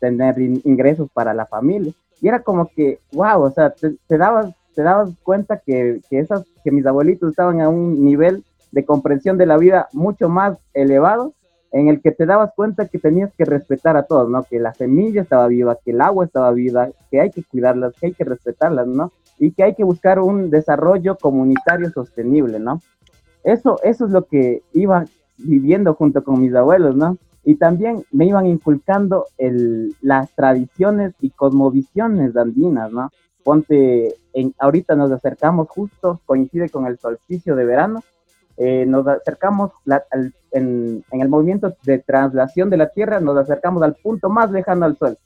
tener 0.00 0.40
ingresos 0.40 1.10
para 1.12 1.34
la 1.34 1.46
familia. 1.46 1.92
Y 2.20 2.28
era 2.28 2.40
como 2.40 2.68
que, 2.68 3.00
wow, 3.12 3.42
o 3.42 3.50
sea, 3.50 3.70
te, 3.70 4.16
dabas, 4.16 4.54
te 4.78 4.84
dabas 4.84 5.10
cuenta 5.24 5.56
que, 5.58 6.00
que, 6.08 6.20
esas, 6.20 6.44
que 6.62 6.70
mis 6.70 6.86
abuelitos 6.86 7.30
estaban 7.30 7.60
a 7.60 7.68
un 7.68 8.04
nivel 8.04 8.44
de 8.70 8.84
comprensión 8.84 9.36
de 9.36 9.44
la 9.44 9.56
vida 9.56 9.88
mucho 9.92 10.28
más 10.28 10.56
elevado 10.72 11.32
en 11.72 11.88
el 11.88 12.00
que 12.00 12.12
te 12.12 12.26
dabas 12.26 12.52
cuenta 12.54 12.86
que 12.86 13.00
tenías 13.00 13.32
que 13.36 13.44
respetar 13.44 13.96
a 13.96 14.04
todos, 14.04 14.30
¿no? 14.30 14.44
Que 14.44 14.60
la 14.60 14.72
semilla 14.72 15.22
estaba 15.22 15.48
viva, 15.48 15.76
que 15.84 15.90
el 15.90 16.00
agua 16.00 16.26
estaba 16.26 16.52
viva, 16.52 16.90
que 17.10 17.20
hay 17.20 17.30
que 17.32 17.42
cuidarlas, 17.42 17.92
que 17.98 18.06
hay 18.06 18.12
que 18.12 18.22
respetarlas, 18.22 18.86
¿no? 18.86 19.10
Y 19.36 19.50
que 19.50 19.64
hay 19.64 19.74
que 19.74 19.82
buscar 19.82 20.20
un 20.20 20.48
desarrollo 20.48 21.16
comunitario 21.16 21.90
sostenible, 21.90 22.60
¿no? 22.60 22.80
Eso, 23.42 23.80
eso 23.82 24.06
es 24.06 24.12
lo 24.12 24.26
que 24.26 24.62
iba 24.74 25.06
viviendo 25.38 25.94
junto 25.94 26.22
con 26.22 26.40
mis 26.40 26.54
abuelos, 26.54 26.94
¿no? 26.94 27.18
Y 27.42 27.56
también 27.56 28.04
me 28.12 28.26
iban 28.26 28.46
inculcando 28.46 29.24
el, 29.38 29.96
las 30.02 30.30
tradiciones 30.36 31.14
y 31.20 31.30
cosmovisiones 31.30 32.36
andinas, 32.36 32.92
¿no? 32.92 33.10
Ponte, 33.42 34.14
en, 34.32 34.54
ahorita 34.58 34.94
nos 34.94 35.10
acercamos 35.10 35.68
justo, 35.68 36.20
coincide 36.26 36.68
con 36.68 36.86
el 36.86 36.98
solsticio 36.98 37.56
de 37.56 37.64
verano, 37.64 38.02
eh, 38.56 38.84
nos 38.86 39.06
acercamos 39.06 39.70
en, 40.50 41.04
el 41.12 41.28
movimiento 41.28 41.76
de 41.84 41.98
traslación 42.00 42.70
de 42.70 42.76
la 42.76 42.88
Tierra, 42.88 43.20
nos 43.20 43.36
acercamos 43.36 43.82
al 43.84 43.94
punto 43.94 44.28
más 44.28 44.50
lejano 44.50 44.84
al 44.84 44.96
Sol. 44.96 45.16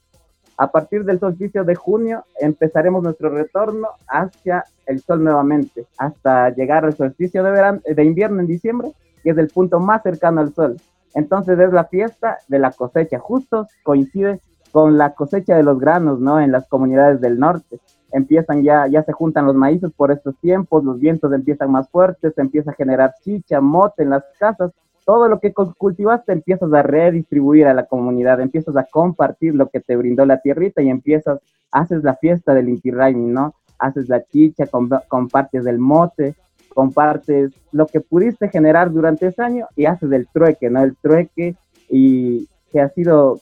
A 0.55 0.71
partir 0.71 1.03
del 1.03 1.19
solsticio 1.19 1.63
de 1.63 1.73
junio 1.73 2.25
empezaremos 2.39 3.01
nuestro 3.01 3.29
retorno 3.29 3.87
hacia 4.07 4.63
el 4.85 4.99
Sol 4.99 5.23
nuevamente, 5.23 5.87
hasta 5.97 6.51
llegar 6.51 6.85
al 6.85 6.95
solsticio 6.95 7.43
de, 7.43 7.51
verano, 7.51 7.81
de 7.83 8.03
invierno 8.03 8.39
en 8.39 8.47
diciembre, 8.47 8.91
que 9.23 9.31
es 9.31 9.37
el 9.37 9.47
punto 9.47 9.79
más 9.79 10.03
cercano 10.03 10.41
al 10.41 10.53
Sol. 10.53 10.77
Entonces 11.15 11.57
es 11.57 11.73
la 11.73 11.85
fiesta 11.85 12.37
de 12.47 12.59
la 12.59 12.71
cosecha, 12.71 13.17
justo 13.17 13.67
coincide 13.81 14.41
con 14.73 14.97
la 14.97 15.13
cosecha 15.13 15.55
de 15.55 15.61
los 15.61 15.79
granos, 15.79 16.19
¿no? 16.19 16.39
En 16.39 16.51
las 16.51 16.67
comunidades 16.67 17.21
del 17.21 17.37
norte 17.37 17.79
empiezan 18.11 18.63
ya, 18.63 18.87
ya 18.87 19.03
se 19.03 19.13
juntan 19.13 19.45
los 19.45 19.53
maíces 19.55 19.91
por 19.95 20.11
estos 20.11 20.35
tiempos, 20.39 20.83
los 20.83 20.99
vientos 20.99 21.31
empiezan 21.31 21.71
más 21.71 21.87
fuertes, 21.89 22.33
empieza 22.37 22.71
a 22.71 22.73
generar 22.73 23.13
chicha, 23.23 23.61
mote 23.61 24.01
en 24.01 24.09
las 24.09 24.23
casas, 24.39 24.71
todo 25.05 25.27
lo 25.27 25.39
que 25.39 25.53
cultivaste 25.53 26.33
empiezas 26.33 26.73
a 26.73 26.81
redistribuir 26.81 27.67
a 27.67 27.75
la 27.75 27.85
comunidad, 27.85 28.41
empiezas 28.41 28.75
a 28.75 28.85
compartir 28.85 29.53
lo 29.53 29.69
que 29.69 29.79
te 29.79 29.95
brindó 29.95 30.25
la 30.25 30.41
tierrita 30.41 30.81
y 30.81 30.89
empiezas, 30.89 31.39
haces 31.71 32.03
la 32.03 32.15
fiesta 32.15 32.55
del 32.55 32.69
Inti 32.69 32.89
¿no? 32.91 33.53
Haces 33.77 34.09
la 34.09 34.23
chicha, 34.23 34.65
compartes 35.07 35.67
el 35.67 35.77
mote, 35.77 36.33
compartes 36.73 37.51
lo 37.71 37.85
que 37.85 38.01
pudiste 38.01 38.49
generar 38.49 38.91
durante 38.91 39.27
ese 39.27 39.43
año 39.43 39.67
y 39.75 39.85
haces 39.85 40.11
el 40.11 40.27
trueque, 40.33 40.71
¿no? 40.71 40.81
El 40.81 40.95
trueque 40.95 41.55
y 41.89 42.47
que 42.71 42.81
ha 42.81 42.89
sido 42.89 43.39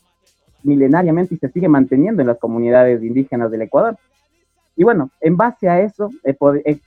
milenariamente 0.64 1.36
y 1.36 1.38
se 1.38 1.50
sigue 1.50 1.68
manteniendo 1.68 2.22
en 2.22 2.28
las 2.28 2.38
comunidades 2.38 3.04
indígenas 3.04 3.52
del 3.52 3.64
Ecuador. 3.64 3.98
Y 4.76 4.84
bueno, 4.84 5.12
en 5.20 5.38
base 5.38 5.70
a 5.70 5.82
eso 5.82 6.10
he, 6.24 6.36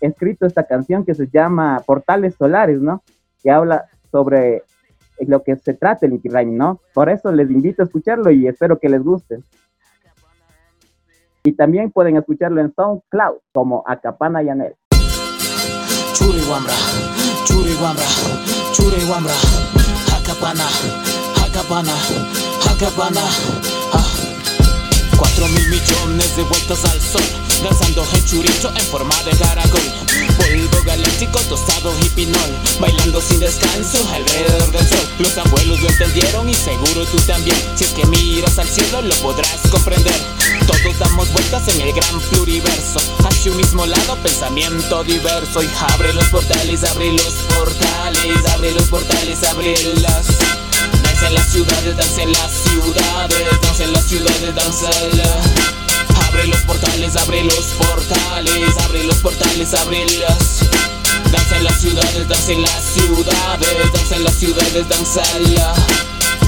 escrito 0.00 0.46
esta 0.46 0.64
canción 0.64 1.04
que 1.04 1.14
se 1.14 1.28
llama 1.28 1.82
Portales 1.86 2.34
Solares, 2.34 2.80
¿no? 2.80 3.02
Que 3.42 3.50
habla 3.50 3.84
sobre 4.10 4.62
lo 5.20 5.42
que 5.42 5.56
se 5.56 5.74
trata 5.74 6.06
el 6.06 6.14
Inti 6.14 6.28
¿no? 6.28 6.80
Por 6.92 7.08
eso 7.08 7.30
les 7.30 7.50
invito 7.50 7.82
a 7.82 7.86
escucharlo 7.86 8.30
y 8.30 8.48
espero 8.48 8.78
que 8.78 8.88
les 8.88 9.02
guste. 9.02 9.38
Y 11.44 11.52
también 11.52 11.90
pueden 11.90 12.16
escucharlo 12.16 12.60
en 12.60 12.72
SoundCloud 12.74 13.36
como 13.52 13.84
Acapana 13.86 14.42
Yanel. 14.42 14.74
Churi 16.14 16.40
Wambra, 16.50 16.72
Churi 17.44 17.74
Wambra, 17.82 18.06
Churi 18.72 19.04
Wambra, 19.10 19.34
Acapana, 20.16 20.64
Acapana, 21.44 21.92
Acapana. 22.68 23.20
Ah. 23.92 24.04
Cuatro 25.16 25.48
mil 25.48 25.68
millones 25.68 26.36
de 26.36 26.42
vueltas 26.42 26.84
al 26.84 27.00
sol 27.00 27.22
Danzando 27.62 28.04
el 28.12 28.24
churito 28.24 28.72
en 28.74 28.86
forma 28.86 29.14
de 29.22 29.30
caracol. 29.38 29.80
Polvo 30.36 30.82
galáctico, 30.84 31.38
tostado 31.48 31.94
y 32.00 32.08
pinol 32.10 32.50
Bailando 32.80 33.20
sin 33.20 33.40
descanso 33.40 33.98
alrededor 34.12 34.70
del 34.72 34.86
sol. 34.86 35.08
Los 35.18 35.38
abuelos 35.38 35.80
lo 35.80 35.88
entendieron 35.88 36.48
y 36.48 36.54
seguro 36.54 37.06
tú 37.06 37.18
también. 37.20 37.56
Si 37.76 37.84
es 37.84 37.90
que 37.90 38.04
miras 38.06 38.58
al 38.58 38.68
cielo 38.68 39.02
lo 39.02 39.14
podrás 39.16 39.60
comprender. 39.70 40.20
Todos 40.66 40.98
damos 40.98 41.32
vueltas 41.32 41.68
en 41.68 41.80
el 41.80 41.92
gran 41.92 42.20
pluriverso. 42.30 43.00
Hacia 43.24 43.52
un 43.52 43.56
mismo 43.56 43.86
lado, 43.86 44.16
pensamiento 44.16 45.04
diverso. 45.04 45.62
Y 45.62 45.70
abre 45.94 46.12
los 46.12 46.24
portales, 46.26 46.84
abre 46.84 47.12
los 47.12 47.32
portales 47.56 48.44
Abre 48.54 48.72
los 48.72 48.84
portales, 48.84 49.42
abre 49.44 49.74
las 50.00 50.26
En 51.26 51.34
las 51.34 51.50
ciudades, 51.50 51.96
danza 51.96 52.22
en 52.22 52.32
las 52.32 52.50
ciudades 52.50 53.44
Danza 53.62 53.84
en 53.84 53.92
las 53.92 54.04
ciudades, 54.04 54.54
danza 54.54 54.90
la. 55.14 56.26
Abre 56.28 56.46
los 56.46 56.60
portales, 56.60 57.16
abre 57.16 57.42
los 57.44 57.64
portales, 57.78 58.78
abre 58.84 59.04
los 59.04 59.16
portales, 59.16 59.74
abre 59.74 60.04
las. 60.18 60.60
Danza 61.32 61.56
en 61.56 61.64
las 61.64 61.80
ciudades, 61.80 62.28
danza 62.28 62.52
en 62.52 62.62
las 62.62 62.84
ciudades, 62.84 63.92
danza 63.92 64.16
en 64.16 64.24
las 64.24 64.34
ciudades, 64.34 64.88
danza 64.88 65.22
la. 65.38 65.74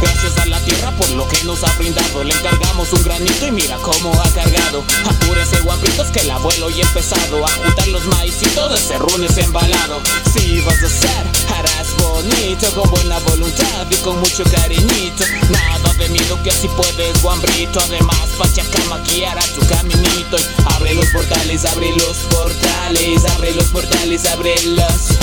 Gracias 0.01 0.37
a 0.39 0.47
la 0.47 0.61
tierra 0.61 0.91
por 0.93 1.09
lo 1.11 1.27
que 1.27 1.43
nos 1.45 1.65
ha 1.65 1.73
brindado 1.79 2.23
Le 2.23 2.35
encargamos 2.35 2.93
un 2.93 3.03
granito 3.03 3.47
y 3.47 3.51
mira 3.51 3.77
cómo 3.79 4.13
ha 4.21 4.29
cargado. 4.31 4.85
Apúrese 5.09 5.61
guambritos 5.61 6.09
que 6.09 6.21
el 6.21 6.31
abuelo 6.31 6.69
ya 6.69 6.85
ha 6.85 6.89
empezado 6.89 7.47
A 7.47 7.51
juntar 7.51 7.89
los 7.89 8.05
maicitos 8.07 8.73
de 8.73 8.79
cerrunes 8.79 9.37
embalado. 9.39 10.01
Si 10.33 10.61
vas 10.61 10.83
a 10.83 10.87
hacer, 10.87 11.27
harás 11.57 11.76
bonito 12.09 12.71
Con 12.75 12.91
buena 12.91 13.19
voluntad 13.21 13.87
y 13.91 13.97
con 13.97 14.19
mucho 14.21 14.45
cariñito. 14.45 15.25
Nada 15.51 15.93
de 15.95 16.09
miedo 16.09 16.41
que 16.43 16.51
así 16.51 16.69
puedes 16.69 17.23
guambrito 17.23 17.81
Además 17.81 18.29
Pachacama 18.39 18.99
guiará 19.07 19.43
tu 19.55 19.67
caminito. 19.67 20.37
Abre 20.75 20.95
los 20.95 21.07
portales, 21.07 21.65
abre 21.65 21.93
los 21.93 22.17
portales 22.31 23.25
Abre 23.35 23.53
los 23.55 23.67
portales, 23.67 24.27
abre 24.27 24.55
los 24.63 25.17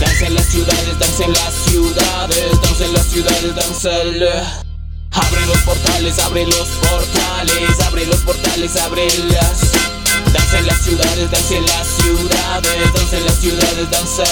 Danza 0.00 0.26
en 0.26 0.34
las 0.34 0.46
ciudades, 0.46 0.98
danza 0.98 1.24
en 1.24 1.32
las 1.32 1.54
ciudades, 1.54 2.60
danza 2.60 2.84
en 2.84 2.92
las 2.92 3.06
ciudades, 3.06 3.54
danza 3.54 3.90
Abre 5.12 5.46
los 5.46 5.58
portales, 5.58 6.18
abre 6.18 6.44
los 6.46 6.68
portales, 6.68 7.80
abre 7.86 8.06
los 8.06 8.20
portales, 8.20 8.76
abre 8.76 9.08
las 9.28 9.60
Danza 10.32 10.58
en 10.58 10.66
las 10.66 10.80
ciudades, 10.82 11.30
danza 11.30 11.54
en 11.54 11.66
las 11.66 11.86
ciudades, 11.86 12.92
danza 12.92 13.16
en 13.16 13.24
las 13.24 13.38
ciudades, 13.38 13.90
danza 13.90 14.24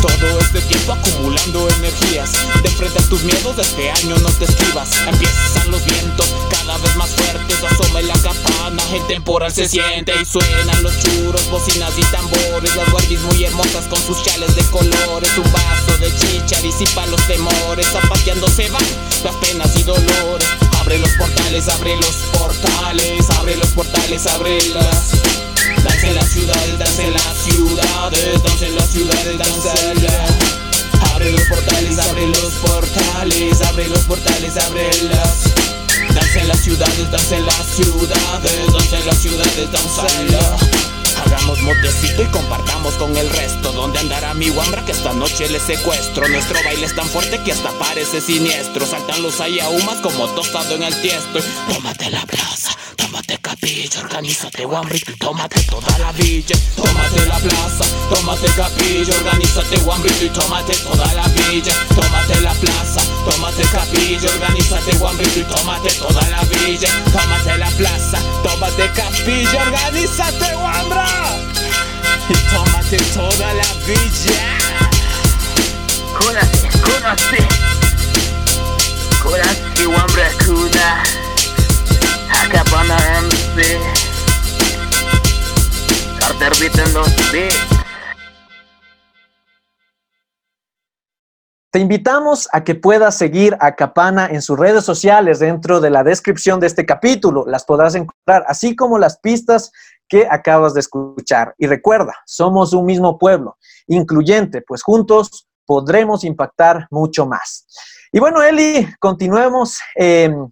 todo 0.00 0.38
este 0.40 0.60
tiempo 0.62 0.92
acumulando 0.92 1.68
energías. 1.68 2.32
De 2.62 2.68
enfrentar 2.68 3.02
tus 3.04 3.22
miedos, 3.22 3.58
este 3.58 3.90
año 3.90 4.16
no 4.18 4.28
te 4.30 4.44
esquivas 4.44 4.88
Empiezan 5.06 5.70
los 5.70 5.84
vientos 5.84 6.26
cada 6.50 6.78
vez 6.78 6.96
más 6.96 7.10
fuertes. 7.10 7.62
Asoma 7.62 8.00
la 8.02 8.14
campana, 8.14 8.82
el 8.92 9.06
temporal 9.06 9.52
se 9.52 9.68
siente. 9.68 10.12
Y 10.20 10.24
suenan 10.24 10.82
los 10.82 10.98
churos, 10.98 11.48
bocinas 11.50 11.92
y 11.96 12.02
tambores. 12.04 12.74
Las 12.76 12.90
guardias 12.90 13.22
muy 13.22 13.44
hermosas 13.44 13.86
con 13.86 13.98
sus 13.98 14.22
chales 14.22 14.54
de 14.56 14.62
colores. 14.64 15.30
Un 15.36 15.52
vaso 15.52 15.98
de 15.98 16.14
chicha 16.16 16.60
disipa 16.62 17.06
los 17.06 17.24
temores. 17.26 17.86
Zapateando 17.86 18.48
se 18.48 18.68
van 18.70 18.84
las 19.24 19.34
penas 19.36 19.76
y 19.76 19.82
dolores. 19.82 20.48
Abre 20.80 20.98
los 20.98 21.10
portales, 21.10 21.68
abre 21.68 21.96
los 21.96 22.16
portales. 22.32 23.30
Abre 23.38 23.56
los 23.56 23.68
portales, 23.68 24.26
abre 24.26 24.58
las 24.68 25.12
Danza 26.00 26.12
en 26.12 26.14
las 26.14 26.30
ciudades, 26.30 26.78
danza 26.78 27.02
en 27.02 27.12
las 27.12 27.36
ciudades, 27.36 28.42
danza 28.42 28.66
en 28.66 28.74
las 28.74 28.88
ciudades, 28.88 29.38
danza 29.38 29.74
Abre 31.12 31.30
los 31.30 31.42
portales, 31.42 31.98
abre 31.98 32.26
los 32.26 32.52
portales, 32.54 33.60
abre 33.60 33.88
los 33.88 33.98
portales, 34.00 34.56
abre 34.56 34.90
las. 35.02 36.14
Danza 36.14 36.40
en 36.40 36.48
las 36.48 36.60
ciudades, 36.60 37.10
danza 37.10 37.36
en 37.36 37.44
las 37.44 37.66
ciudades, 37.66 38.72
danza 38.72 38.98
en 38.98 39.06
las 39.06 39.18
ciudades, 39.18 39.72
danza 39.72 40.06
Hagamos 41.26 41.60
motecito 41.60 42.22
y 42.22 42.26
compartamos 42.28 42.94
con 42.94 43.14
el 43.14 43.28
resto. 43.28 43.70
Donde 43.72 43.98
andará 43.98 44.32
mi 44.32 44.48
guambra 44.48 44.82
que 44.86 44.92
esta 44.92 45.12
noche 45.12 45.50
le 45.50 45.60
secuestro 45.60 46.26
Nuestro 46.28 46.58
baile 46.64 46.86
es 46.86 46.94
tan 46.94 47.06
fuerte 47.08 47.42
que 47.44 47.52
hasta 47.52 47.70
parece 47.72 48.22
siniestro. 48.22 48.86
Saltan 48.86 49.22
los 49.22 49.38
ayahumas 49.40 49.96
como 49.96 50.28
tostado 50.28 50.76
en 50.76 50.82
el 50.82 50.98
tiesto. 51.02 51.40
Tómate 51.70 52.10
la 52.10 52.24
plaza, 52.24 52.70
tómate 53.30 53.38
capilla 53.42 54.00
Organízate 54.00 54.64
guambrito 54.64 55.10
y 55.12 55.16
tómate 55.16 55.60
toda 55.62 55.98
la 55.98 56.12
villa 56.12 56.56
Tómate 56.76 57.26
la 57.26 57.38
plaza, 57.38 57.84
tómate 58.08 58.48
capilla 58.56 59.14
Organízate 59.14 59.76
guambrito 59.78 60.24
y 60.24 60.28
tómate 60.30 60.74
toda 60.74 61.14
la 61.14 61.28
villa 61.28 61.72
Tómate 61.94 62.40
la 62.40 62.52
plaza, 62.54 63.00
tómate 63.24 63.62
capilla 63.70 64.30
Organízate 64.30 64.96
guambrito 64.96 65.38
y 65.38 65.44
tómate 65.44 65.90
toda 65.90 66.28
la 66.28 66.42
villa 66.44 66.88
Tómate 67.12 67.58
la 67.58 67.70
plaza, 67.70 68.18
tómate 68.42 68.90
capilla 68.94 69.62
Organízate 69.62 70.54
guambra 70.54 71.06
y 72.28 72.34
tómate 72.54 72.96
toda 73.12 73.54
la 73.54 73.72
villa. 73.86 74.58
Kunasi, 76.16 76.68
kunasi. 76.78 77.42
Kunasi 79.20 79.86
wambre 79.86 80.30
kuna. 80.44 81.19
Te 91.72 91.78
invitamos 91.78 92.48
a 92.52 92.64
que 92.64 92.74
puedas 92.74 93.16
seguir 93.16 93.56
a 93.60 93.76
Capana 93.76 94.26
en 94.26 94.42
sus 94.42 94.58
redes 94.58 94.84
sociales 94.84 95.38
dentro 95.38 95.80
de 95.80 95.90
la 95.90 96.02
descripción 96.02 96.58
de 96.60 96.66
este 96.66 96.84
capítulo. 96.84 97.44
Las 97.46 97.64
podrás 97.64 97.94
encontrar, 97.94 98.44
así 98.48 98.74
como 98.74 98.98
las 98.98 99.18
pistas 99.18 99.70
que 100.08 100.26
acabas 100.28 100.74
de 100.74 100.80
escuchar. 100.80 101.54
Y 101.58 101.66
recuerda, 101.66 102.14
somos 102.26 102.72
un 102.72 102.86
mismo 102.86 103.18
pueblo, 103.18 103.56
incluyente, 103.86 104.62
pues 104.62 104.82
juntos 104.82 105.48
podremos 105.64 106.24
impactar 106.24 106.86
mucho 106.90 107.26
más. 107.26 107.66
Y 108.10 108.18
bueno, 108.18 108.42
Eli, 108.42 108.88
continuemos. 108.98 109.78
Em, 109.94 110.50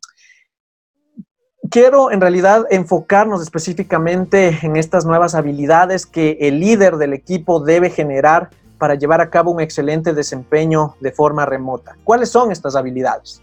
quiero 1.71 2.11
en 2.11 2.21
realidad 2.21 2.67
enfocarnos 2.71 3.43
específicamente 3.43 4.59
en 4.63 4.77
estas 4.77 5.05
nuevas 5.05 5.35
habilidades 5.35 6.07
que 6.07 6.39
el 6.41 6.61
líder 6.61 6.97
del 6.97 7.13
equipo 7.13 7.61
debe 7.61 7.91
generar 7.91 8.51
para 8.79 8.95
llevar 8.95 9.21
a 9.21 9.31
cabo 9.31 9.51
un 9.51 9.61
excelente 9.61 10.13
desempeño 10.15 10.95
de 11.01 11.11
forma 11.11 11.45
remota. 11.45 11.97
¿Cuáles 12.05 12.31
son 12.31 12.53
estas 12.53 12.77
habilidades? 12.77 13.43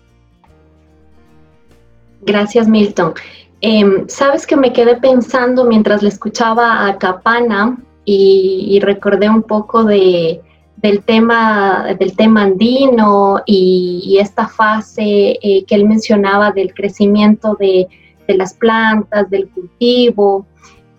Gracias, 2.21 2.67
Milton. 2.67 3.13
Em, 3.61 4.07
Sabes 4.07 4.47
que 4.47 4.55
me 4.55 4.71
quedé 4.71 4.97
pensando 4.97 5.65
mientras 5.65 6.01
le 6.01 6.09
escuchaba 6.09 6.87
a 6.87 6.97
Capana 6.97 7.77
y, 8.05 8.79
recordé 8.81 9.27
un 9.27 9.41
poco 9.41 9.83
de, 9.83 10.39
del, 10.77 11.03
tema, 11.03 11.95
del 11.99 12.15
tema 12.15 12.43
andino 12.43 13.41
y, 13.45 14.17
esta 14.21 14.47
fase 14.47 15.37
eh, 15.41 15.65
que 15.65 15.75
él 15.75 15.85
mencionaba 15.85 16.51
del 16.51 16.73
crecimiento 16.73 17.57
de, 17.59 17.87
de 18.27 18.35
las 18.35 18.53
plantas, 18.53 19.29
del 19.29 19.49
cultivo. 19.49 20.45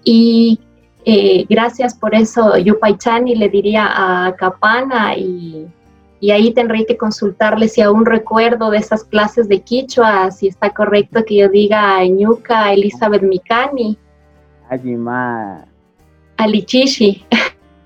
Y 0.05 0.61
eh, 1.05 1.47
gracias 1.49 1.95
por 1.95 2.15
eso, 2.15 2.57
Yupaychani 2.59 3.37
le 3.37 3.49
diría 3.49 3.87
a 4.27 4.35
Capana 4.35 5.17
y, 5.17 5.67
ahí 6.33 6.53
tendré 6.53 6.85
que 6.85 6.97
consultarle 6.97 7.69
si 7.69 7.81
aún 7.81 8.05
recuerdo 8.05 8.71
de 8.71 8.79
esas 8.79 9.05
clases 9.05 9.49
de 9.49 9.61
Quichua, 9.61 10.33
si 10.33 10.49
está 10.49 10.71
correcto 10.71 11.25
que 11.25 11.37
yo 11.37 11.49
diga 11.49 12.05
Ñuka 12.05 12.73
Elizabeth 12.73 13.23
Mikani. 13.23 13.97
Ajima. 14.69 15.65
Alichishi. 16.37 17.25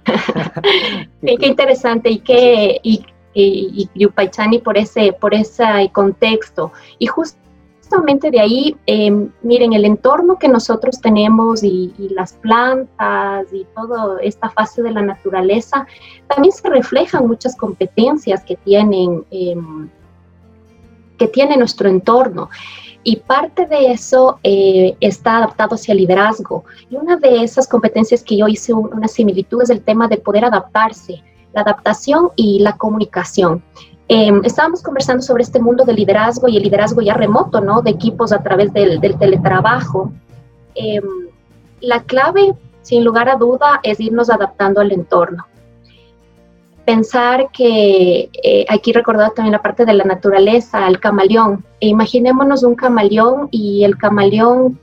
qué 1.20 1.46
interesante 1.46 2.08
y 2.08 2.18
qué 2.20 2.80
y, 2.82 3.04
Yupaychani 3.94 4.58
por 4.58 4.76
ese 4.76 5.12
por 5.12 5.34
ese 5.34 5.90
contexto 5.92 6.72
y 6.98 7.06
justo 7.06 7.39
justamente 7.90 8.30
de 8.30 8.38
ahí, 8.38 8.76
em, 8.86 9.30
miren, 9.42 9.72
el 9.72 9.84
entorno 9.84 10.38
que 10.38 10.46
nosotros 10.46 11.00
tenemos 11.00 11.64
y, 11.64 11.92
las 12.14 12.34
plantas 12.34 13.46
y 13.52 13.66
toda 13.74 14.20
esta 14.22 14.48
fase 14.50 14.80
de 14.82 14.92
la 14.92 15.02
naturaleza, 15.02 15.86
también 16.28 16.52
se 16.52 16.68
reflejan 16.68 17.26
muchas 17.26 17.56
competencias 17.56 18.44
que 18.44 18.54
tienen, 18.56 19.24
em, 19.32 19.88
que 21.18 21.26
tiene 21.26 21.56
nuestro 21.56 21.88
entorno. 21.88 22.48
Y 23.02 23.16
parte 23.16 23.66
de 23.66 23.90
eso 23.90 24.38
eh, 24.44 24.94
está 25.00 25.38
adaptado 25.38 25.74
hacia 25.74 25.92
el 25.92 25.98
liderazgo. 25.98 26.64
Y 26.90 26.96
una 26.96 27.16
de 27.16 27.42
esas 27.42 27.66
competencias 27.66 28.22
que 28.22 28.36
yo 28.36 28.46
hice 28.46 28.72
una 28.72 29.08
similitud 29.08 29.62
es 29.62 29.70
el 29.70 29.82
tema 29.82 30.06
de 30.06 30.18
poder 30.18 30.44
adaptarse, 30.44 31.24
la 31.52 31.62
adaptación 31.62 32.30
y 32.36 32.60
la 32.60 32.76
comunicación. 32.76 33.64
Em, 34.12 34.40
estábamos 34.44 34.82
conversando 34.82 35.22
sobre 35.22 35.44
este 35.44 35.60
mundo 35.60 35.84
del 35.84 35.94
liderazgo 35.94 36.48
y 36.48 36.56
el 36.56 36.64
liderazgo 36.64 37.00
ya 37.00 37.14
remoto, 37.14 37.60
¿no? 37.60 37.80
De 37.80 37.92
equipos 37.92 38.32
a 38.32 38.42
través 38.42 38.72
del, 38.72 39.00
teletrabajo. 39.00 40.10
Em, 40.74 41.04
la 41.80 42.02
clave, 42.02 42.54
sin 42.82 43.04
lugar 43.04 43.28
a 43.28 43.36
duda, 43.36 43.78
es 43.84 44.00
irnos 44.00 44.28
adaptando 44.28 44.80
al 44.80 44.90
entorno. 44.90 45.46
Pensar 46.84 47.52
que 47.52 48.30
eh, 48.42 48.66
aquí 48.68 48.92
recordar 48.92 49.30
también 49.30 49.52
la 49.52 49.62
parte 49.62 49.84
de 49.84 49.94
la 49.94 50.02
naturaleza, 50.02 50.88
el 50.88 50.98
camaleón. 50.98 51.64
E 51.78 51.86
imaginémonos 51.86 52.64
un 52.64 52.74
camaleón 52.74 53.46
y 53.52 53.84
el 53.84 53.96
camaleón 53.96 54.80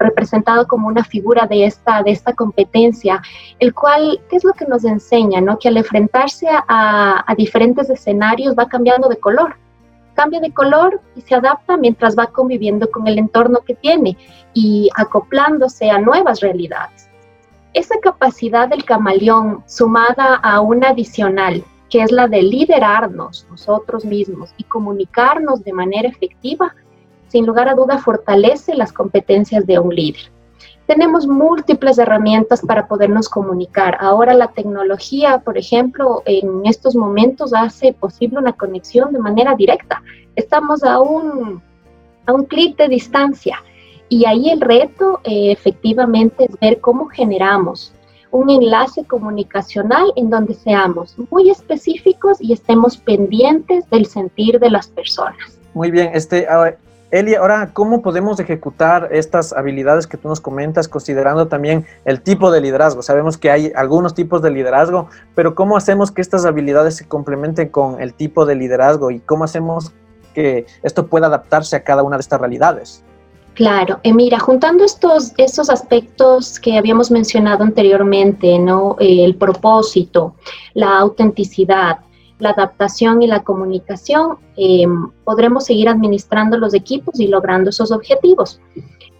representado 0.00 0.66
como 0.66 0.88
una 0.88 1.04
figura 1.04 1.46
de 1.46 1.66
esta, 1.66 2.02
de 2.02 2.10
esta 2.10 2.32
competencia, 2.32 3.22
el 3.60 3.72
cual, 3.72 4.20
¿qué 4.28 4.36
es 4.36 4.44
lo 4.44 4.52
que 4.54 4.66
nos 4.66 4.84
enseña? 4.84 5.40
¿no? 5.40 5.58
Que 5.58 5.68
al 5.68 5.76
enfrentarse 5.76 6.48
a, 6.50 7.24
a 7.24 7.34
diferentes 7.36 7.88
escenarios 7.88 8.56
va 8.58 8.66
cambiando 8.66 9.08
de 9.08 9.18
color 9.18 9.54
cambia 10.14 10.40
de 10.40 10.52
color 10.52 11.00
y 11.16 11.22
se 11.22 11.34
adapta 11.34 11.78
mientras 11.78 12.14
va 12.18 12.26
conviviendo 12.26 12.90
con 12.90 13.06
el 13.06 13.18
entorno 13.18 13.60
que 13.60 13.74
tiene 13.74 14.18
y 14.52 14.90
acoplándose 14.94 15.90
a 15.90 15.98
nuevas 15.98 16.40
realidades. 16.40 17.08
Esa 17.72 17.94
capacidad 18.02 18.68
del 18.68 18.84
camaleón 18.84 19.62
sumada 19.66 20.34
a 20.42 20.60
una 20.60 20.88
adicional, 20.88 21.64
que 21.88 22.02
es 22.02 22.12
la 22.12 22.28
de 22.28 22.42
liderarnos 22.42 23.46
nosotros 23.50 24.04
mismos 24.04 24.52
y 24.58 24.64
comunicarnos 24.64 25.64
de 25.64 25.72
manera 25.72 26.08
efectiva, 26.08 26.74
sin 27.30 27.46
lugar 27.46 27.68
a 27.68 27.74
duda 27.74 27.98
fortalece 27.98 28.74
las 28.74 28.92
competencias 28.92 29.66
de 29.66 29.78
un 29.78 29.94
líder. 29.94 30.30
tenemos 30.86 31.28
múltiples 31.28 31.98
herramientas 31.98 32.62
para 32.66 32.88
podernos 32.88 33.28
comunicar. 33.28 33.96
Ahora 34.00 34.34
la 34.34 34.48
tecnología, 34.48 35.38
por 35.38 35.56
ejemplo, 35.56 36.22
en 36.26 36.62
estos 36.64 36.96
momentos 36.96 37.54
hace 37.54 37.92
posible 37.92 38.38
una 38.38 38.54
conexión 38.54 39.12
de 39.12 39.20
manera 39.20 39.54
directa. 39.54 40.02
Estamos 40.34 40.82
a 40.82 40.98
un, 40.98 41.62
a 42.26 42.32
un 42.32 42.44
clic 42.44 42.76
de 42.76 42.88
distancia 42.88 43.62
y 44.08 44.26
ahí 44.26 44.50
el 44.50 44.60
reto 44.60 45.20
eh, 45.22 45.52
efectivamente 45.52 46.46
es 46.46 46.58
ver 46.58 46.80
cómo 46.80 47.06
generamos 47.06 47.94
un 48.32 48.50
enlace 48.50 49.04
comunicacional 49.04 50.12
en 50.16 50.30
donde 50.30 50.54
seamos 50.54 51.16
muy 51.30 51.50
específicos 51.50 52.40
y 52.40 52.52
estemos 52.52 52.96
pendientes 52.96 53.88
del 53.90 54.06
sentir 54.06 54.58
de 54.58 54.70
las 54.70 54.88
personas. 54.88 55.58
Muy 55.74 55.90
bien, 55.90 56.10
este, 56.14 56.46
Eli, 57.10 57.34
ahora, 57.34 57.70
¿cómo 57.72 58.02
podemos 58.02 58.38
ejecutar 58.38 59.08
estas 59.10 59.52
habilidades 59.52 60.06
que 60.06 60.16
tú 60.16 60.28
nos 60.28 60.40
comentas, 60.40 60.86
considerando 60.86 61.48
también 61.48 61.84
el 62.04 62.20
tipo 62.22 62.52
de 62.52 62.60
liderazgo? 62.60 63.02
Sabemos 63.02 63.36
que 63.36 63.50
hay 63.50 63.72
algunos 63.74 64.14
tipos 64.14 64.42
de 64.42 64.52
liderazgo, 64.52 65.08
pero 65.34 65.56
¿cómo 65.56 65.76
hacemos 65.76 66.12
que 66.12 66.22
estas 66.22 66.46
habilidades 66.46 66.96
se 66.96 67.08
complementen 67.08 67.68
con 67.68 68.00
el 68.00 68.14
tipo 68.14 68.46
de 68.46 68.54
liderazgo 68.54 69.10
y 69.10 69.18
cómo 69.18 69.42
hacemos 69.42 69.92
que 70.34 70.66
esto 70.84 71.08
pueda 71.08 71.26
adaptarse 71.26 71.74
a 71.74 71.82
cada 71.82 72.04
una 72.04 72.16
de 72.16 72.20
estas 72.20 72.40
realidades? 72.40 73.02
Claro, 73.54 73.98
eh, 74.04 74.14
mira, 74.14 74.38
juntando 74.38 74.84
estos, 74.84 75.32
estos 75.36 75.68
aspectos 75.68 76.60
que 76.60 76.78
habíamos 76.78 77.10
mencionado 77.10 77.64
anteriormente, 77.64 78.56
¿no? 78.60 78.94
Eh, 79.00 79.24
el 79.24 79.34
propósito, 79.34 80.36
la 80.74 80.96
autenticidad, 80.98 81.98
la 82.40 82.50
adaptación 82.50 83.22
y 83.22 83.26
la 83.26 83.42
comunicación, 83.42 84.38
eh, 84.56 84.86
podremos 85.24 85.64
seguir 85.64 85.88
administrando 85.88 86.58
los 86.58 86.74
equipos 86.74 87.20
y 87.20 87.28
logrando 87.28 87.70
esos 87.70 87.92
objetivos. 87.92 88.60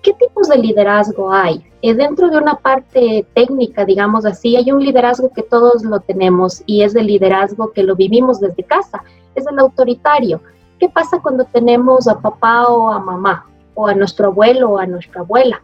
¿Qué 0.03 0.15
tipos 0.15 0.49
de 0.49 0.59
liderazgo 0.59 1.33
hay? 1.33 1.65
Eh, 1.83 1.95
dentro 1.95 2.31
de 2.31 2.39
una 2.39 2.57
parte 2.57 3.27
técnica, 3.35 3.85
digamos 3.85 4.25
así, 4.25 4.57
hay 4.57 4.73
un 4.73 4.83
liderazgo 4.83 5.31
que 5.33 5.43
todos 5.43 5.85
lo 5.85 6.01
tenemos 6.01 6.63
y 6.67 6.83
es 6.83 6.95
el 6.95 7.07
liderazgo 7.07 7.73
que 7.73 7.83
lo 7.83 7.95
vivimos 7.95 8.41
desde 8.41 8.65
casa, 8.65 9.03
es 9.35 9.47
el 9.47 9.59
autoritario. 9.59 10.41
¿Qué 10.79 10.89
pasa 10.89 11.21
cuando 11.21 11.45
tenemos 11.45 12.09
a 12.09 12.19
papá 12.19 12.69
o 12.69 12.91
a 12.91 12.99
mamá 12.99 13.47
o 13.75 13.87
a 13.87 13.95
nuestro 13.95 14.29
abuelo 14.29 14.71
o 14.71 14.79
a 14.79 14.87
nuestra 14.87 15.21
abuela? 15.21 15.63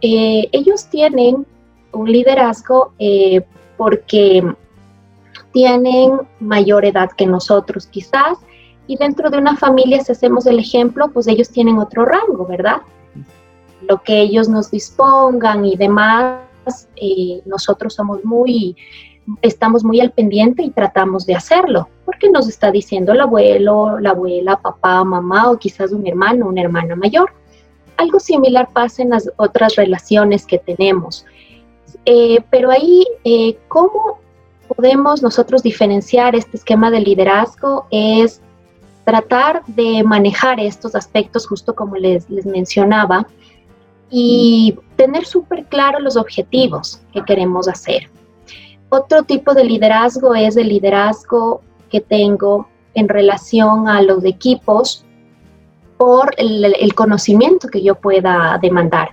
Eh, 0.00 0.48
ellos 0.52 0.86
tienen 0.86 1.46
un 1.92 2.10
liderazgo 2.10 2.92
porque 3.76 4.42
tienen 5.52 6.20
mayor 6.38 6.84
edad 6.84 7.10
que 7.16 7.26
nosotros 7.26 7.86
quizás, 7.86 8.38
y 8.86 8.96
dentro 8.96 9.30
de 9.30 9.38
una 9.38 9.56
familia, 9.56 10.02
si 10.02 10.12
hacemos 10.12 10.46
el 10.46 10.58
ejemplo, 10.58 11.10
pues 11.12 11.28
ellos 11.28 11.48
tienen 11.50 11.78
otro 11.78 12.04
rango, 12.04 12.46
¿verdad? 12.46 12.78
Lo 13.82 14.02
que 14.02 14.20
ellos 14.20 14.48
nos 14.48 14.70
dispongan 14.70 15.64
y 15.64 15.76
demás, 15.76 16.40
eh, 16.96 17.40
nosotros 17.46 17.94
somos 17.94 18.24
muy, 18.24 18.76
estamos 19.42 19.84
muy 19.84 20.00
al 20.00 20.10
pendiente 20.10 20.62
y 20.62 20.70
tratamos 20.70 21.24
de 21.26 21.34
hacerlo, 21.34 21.88
porque 22.04 22.30
nos 22.30 22.48
está 22.48 22.70
diciendo 22.70 23.12
el 23.12 23.20
abuelo, 23.20 23.98
la 24.00 24.10
abuela, 24.10 24.56
papá, 24.56 25.04
mamá 25.04 25.50
o 25.50 25.58
quizás 25.58 25.92
un 25.92 26.06
hermano, 26.06 26.48
una 26.48 26.62
hermana 26.62 26.96
mayor. 26.96 27.32
Algo 27.96 28.18
similar 28.18 28.70
pasa 28.72 29.02
en 29.02 29.10
las 29.10 29.30
otras 29.36 29.76
relaciones 29.76 30.46
que 30.46 30.58
tenemos. 30.58 31.26
Eh, 32.06 32.42
pero 32.50 32.70
ahí, 32.70 33.06
eh, 33.24 33.58
¿cómo 33.68 34.19
podemos 34.76 35.22
nosotros 35.22 35.62
diferenciar 35.62 36.36
este 36.36 36.56
esquema 36.56 36.90
de 36.90 37.00
liderazgo 37.00 37.86
es 37.90 38.40
tratar 39.04 39.62
de 39.66 40.02
manejar 40.04 40.60
estos 40.60 40.94
aspectos 40.94 41.46
justo 41.46 41.74
como 41.74 41.96
les, 41.96 42.30
les 42.30 42.46
mencionaba 42.46 43.26
y 44.10 44.76
tener 44.96 45.24
súper 45.24 45.66
claro 45.66 45.98
los 45.98 46.16
objetivos 46.16 47.00
que 47.12 47.22
queremos 47.22 47.68
hacer. 47.68 48.08
Otro 48.90 49.22
tipo 49.22 49.54
de 49.54 49.64
liderazgo 49.64 50.34
es 50.34 50.56
el 50.56 50.68
liderazgo 50.68 51.62
que 51.90 52.00
tengo 52.00 52.68
en 52.94 53.08
relación 53.08 53.88
a 53.88 54.02
los 54.02 54.24
equipos 54.24 55.04
por 55.96 56.34
el, 56.38 56.64
el 56.64 56.94
conocimiento 56.94 57.68
que 57.68 57.82
yo 57.82 57.94
pueda 57.94 58.58
demandar. 58.60 59.10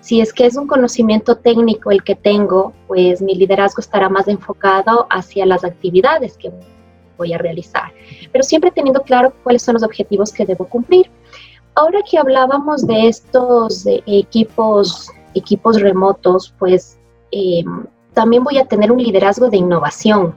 Si 0.00 0.20
es 0.20 0.32
que 0.32 0.46
es 0.46 0.56
un 0.56 0.66
conocimiento 0.66 1.36
técnico 1.36 1.90
el 1.90 2.02
que 2.02 2.14
tengo, 2.14 2.72
pues 2.88 3.20
mi 3.20 3.34
liderazgo 3.34 3.80
estará 3.80 4.08
más 4.08 4.28
enfocado 4.28 5.06
hacia 5.10 5.44
las 5.44 5.62
actividades 5.62 6.36
que 6.38 6.50
voy 7.18 7.34
a 7.34 7.38
realizar, 7.38 7.92
pero 8.32 8.42
siempre 8.42 8.70
teniendo 8.70 9.02
claro 9.02 9.34
cuáles 9.42 9.62
son 9.62 9.74
los 9.74 9.82
objetivos 9.82 10.32
que 10.32 10.46
debo 10.46 10.64
cumplir. 10.64 11.10
Ahora 11.74 12.00
que 12.08 12.18
hablábamos 12.18 12.86
de 12.86 13.08
estos 13.08 13.86
equipos, 14.06 15.10
equipos 15.34 15.80
remotos, 15.80 16.54
pues 16.58 16.98
em, 17.30 17.84
también 18.14 18.42
voy 18.42 18.58
a 18.58 18.64
tener 18.64 18.90
un 18.90 19.02
liderazgo 19.02 19.50
de 19.50 19.58
innovación. 19.58 20.34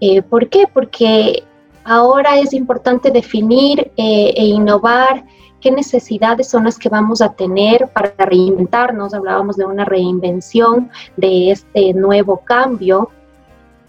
Eh, 0.00 0.20
¿Por 0.22 0.48
qué? 0.48 0.66
Porque 0.72 1.44
ahora 1.84 2.38
es 2.38 2.52
importante 2.52 3.10
definir 3.10 3.92
eh, 3.96 4.34
e 4.36 4.44
innovar 4.46 5.24
qué 5.64 5.70
necesidades 5.70 6.50
son 6.50 6.64
las 6.64 6.78
que 6.78 6.90
vamos 6.90 7.22
a 7.22 7.32
tener 7.32 7.88
para 7.88 8.12
reinventarnos. 8.18 9.14
Hablábamos 9.14 9.56
de 9.56 9.64
una 9.64 9.86
reinvención 9.86 10.90
de 11.16 11.52
este 11.52 11.94
nuevo 11.94 12.42
cambio. 12.44 13.08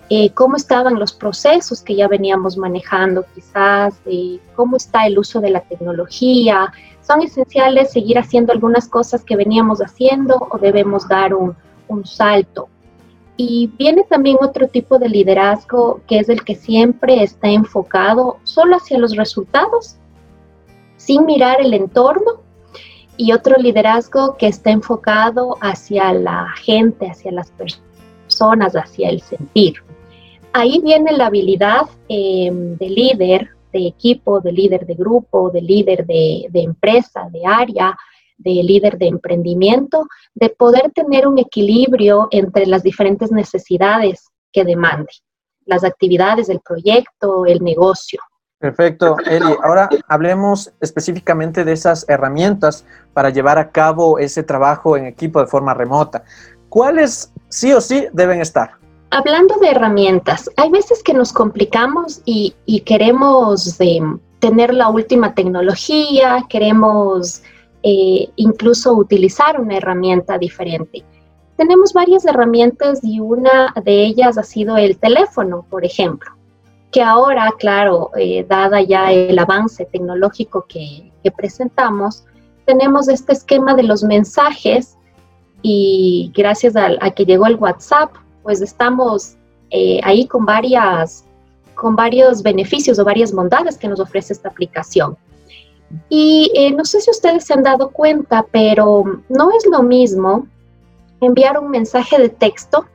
Eh, 0.10 0.30
cómo 0.30 0.56
estaban 0.56 0.98
los 0.98 1.12
procesos 1.12 1.82
que 1.82 1.98
ya 1.98 2.08
veníamos 2.08 2.56
manejando, 2.56 3.26
quizás, 3.36 3.96
cómo 4.56 4.78
está 4.78 5.06
el 5.06 5.20
uso 5.20 5.42
de 5.42 5.50
la 5.50 5.60
tecnología. 5.60 6.72
¿Son 7.06 7.22
esenciales 7.22 7.92
seguir 7.92 8.20
haciendo 8.20 8.54
algunas 8.54 8.88
cosas 8.88 9.26
que 9.26 9.36
veníamos 9.36 9.80
haciendo 9.80 10.48
o 10.50 10.58
debemos 10.58 11.06
dar 11.10 11.34
un, 11.34 11.58
un 11.90 12.06
salto? 12.06 12.70
Y 13.36 13.70
viene 13.78 14.06
también 14.10 14.38
otro 14.40 14.70
tipo 14.70 14.98
de 14.98 15.10
liderazgo 15.10 16.00
que 16.08 16.20
es 16.20 16.30
el 16.30 16.46
que 16.46 16.56
siempre 16.56 17.22
está 17.22 17.50
enfocado 17.50 18.38
solo 18.44 18.78
hacia 18.78 18.98
los 18.98 19.18
resultados 19.18 19.98
sin 21.06 21.26
mirar 21.26 21.62
el 21.62 21.74
entorno 21.74 22.42
y 23.16 23.32
otro 23.32 23.58
liderazgo 23.58 24.36
que 24.38 24.48
está 24.48 24.72
enfocado 24.72 25.58
hacia 25.62 26.12
la 26.14 26.50
gente, 26.58 27.08
hacia 27.08 27.32
las 27.32 27.52
personas, 27.52 28.74
hacia 28.74 29.10
el 29.10 29.22
sentir. 29.22 29.76
Ahí 30.52 30.82
viene 30.84 31.12
la 31.12 31.28
habilidad 31.28 31.86
em, 32.08 32.76
de 32.78 32.90
líder 32.90 33.50
de 33.72 33.88
equipo, 33.88 34.42
de 34.42 34.52
líder 34.52 34.86
de 34.86 34.96
grupo, 34.96 35.50
de 35.52 35.62
líder 35.62 36.06
de, 36.06 36.48
de 36.50 36.62
empresa, 36.62 37.30
de 37.32 37.46
área, 37.46 37.96
de 38.38 38.52
líder 38.64 38.98
de 38.98 39.08
emprendimiento, 39.08 40.08
de 40.34 40.50
poder 40.50 40.92
tener 40.92 41.28
un 41.28 41.38
equilibrio 41.38 42.28
entre 42.32 42.66
las 42.66 42.84
diferentes 42.84 43.32
necesidades 43.32 44.30
que 44.52 44.64
demande, 44.64 45.12
las 45.66 45.84
actividades 45.84 46.48
del 46.48 46.62
proyecto, 46.62 47.46
el 47.46 47.64
negocio. 47.64 48.20
Perfecto, 48.66 49.18
Eli. 49.28 49.56
Ahora 49.64 49.88
hablemos 50.08 50.74
específicamente 50.82 51.64
de 51.64 51.74
esas 51.74 52.04
herramientas 52.10 52.84
para 53.14 53.30
llevar 53.30 53.60
a 53.60 53.70
cabo 53.70 54.18
ese 54.18 54.42
trabajo 54.42 54.98
en 54.98 55.06
equipo 55.06 55.40
de 55.40 55.46
forma 55.46 55.76
remota. 55.76 56.24
¿Cuáles 56.68 57.32
sí 57.48 57.74
o 57.74 57.80
sí 57.80 58.08
deben 58.12 58.42
estar? 58.42 58.72
Hablando 59.12 59.56
de 59.60 59.70
herramientas, 59.70 60.50
hay 60.58 60.72
veces 60.72 61.04
que 61.04 61.14
nos 61.14 61.32
complicamos 61.32 62.24
y, 62.26 62.56
queremos 62.88 63.80
eh, 63.80 64.00
tener 64.40 64.74
la 64.74 64.90
última 64.90 65.36
tecnología, 65.36 66.44
queremos 66.50 67.44
eh, 67.84 68.32
incluso 68.36 68.96
utilizar 68.96 69.62
una 69.62 69.78
herramienta 69.78 70.40
diferente. 70.40 71.06
Tenemos 71.56 71.94
varias 71.94 72.26
herramientas 72.26 73.00
y 73.04 73.20
una 73.20 73.76
de 73.84 74.06
ellas 74.06 74.40
ha 74.40 74.44
sido 74.44 74.76
el 74.76 74.98
teléfono, 74.98 75.68
por 75.70 75.86
ejemplo 75.86 76.35
que 76.96 77.04
ahora, 77.04 77.54
claro, 77.60 78.12
eh, 78.18 78.46
dada 78.48 78.80
ya 78.80 79.12
el 79.12 79.38
avance 79.38 79.84
tecnológico 79.84 80.66
que, 80.66 81.12
presentamos, 81.36 82.24
tenemos 82.64 83.10
este 83.10 83.34
esquema 83.34 83.76
de 83.76 83.84
los 83.84 84.02
mensajes 84.02 84.96
y 85.62 86.32
gracias 86.34 86.78
a, 86.78 87.12
que 87.12 87.26
llegó 87.26 87.48
el 87.48 87.58
WhatsApp, 87.58 88.12
pues 88.44 88.62
estamos 88.62 89.36
eh, 89.72 90.00
ahí 90.04 90.26
con, 90.26 90.46
varias, 90.46 91.26
con 91.74 91.98
varios 91.98 92.42
beneficios 92.42 92.98
o 92.98 93.04
varias 93.04 93.34
bondades 93.34 93.78
que 93.78 93.90
nos 93.90 94.00
ofrece 94.00 94.32
esta 94.32 94.48
aplicación. 94.48 95.18
Y 96.08 96.50
eh, 96.56 96.72
no 96.72 96.86
sé 96.86 97.02
si 97.02 97.12
ustedes 97.12 97.44
se 97.44 97.56
han 97.56 97.64
dado 97.64 97.90
cuenta, 97.90 98.46
pero 98.52 99.04
no 99.28 99.52
es 99.52 99.66
lo 99.70 99.84
mismo 99.84 100.48
enviar 101.20 101.60
un 101.60 101.72
mensaje 101.72 102.18
de 102.18 102.30
texto 102.30 102.86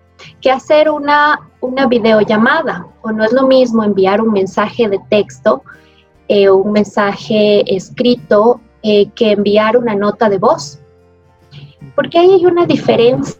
que 0.40 0.50
hacer 0.50 0.90
una, 0.90 1.40
una 1.60 1.86
videollamada. 1.86 2.86
O 3.02 3.12
no 3.12 3.24
es 3.24 3.32
lo 3.32 3.46
mismo 3.46 3.82
enviar 3.82 4.20
un 4.20 4.32
mensaje 4.32 4.88
de 4.88 5.00
texto, 5.08 5.62
eh, 6.28 6.50
un 6.50 6.72
mensaje 6.72 7.62
escrito, 7.74 8.60
eh, 8.82 9.10
que 9.10 9.32
enviar 9.32 9.76
una 9.76 9.94
nota 9.94 10.28
de 10.28 10.38
voz. 10.38 10.78
Porque 11.94 12.18
ahí 12.18 12.32
hay 12.32 12.46
una 12.46 12.66
diferencia 12.66 13.36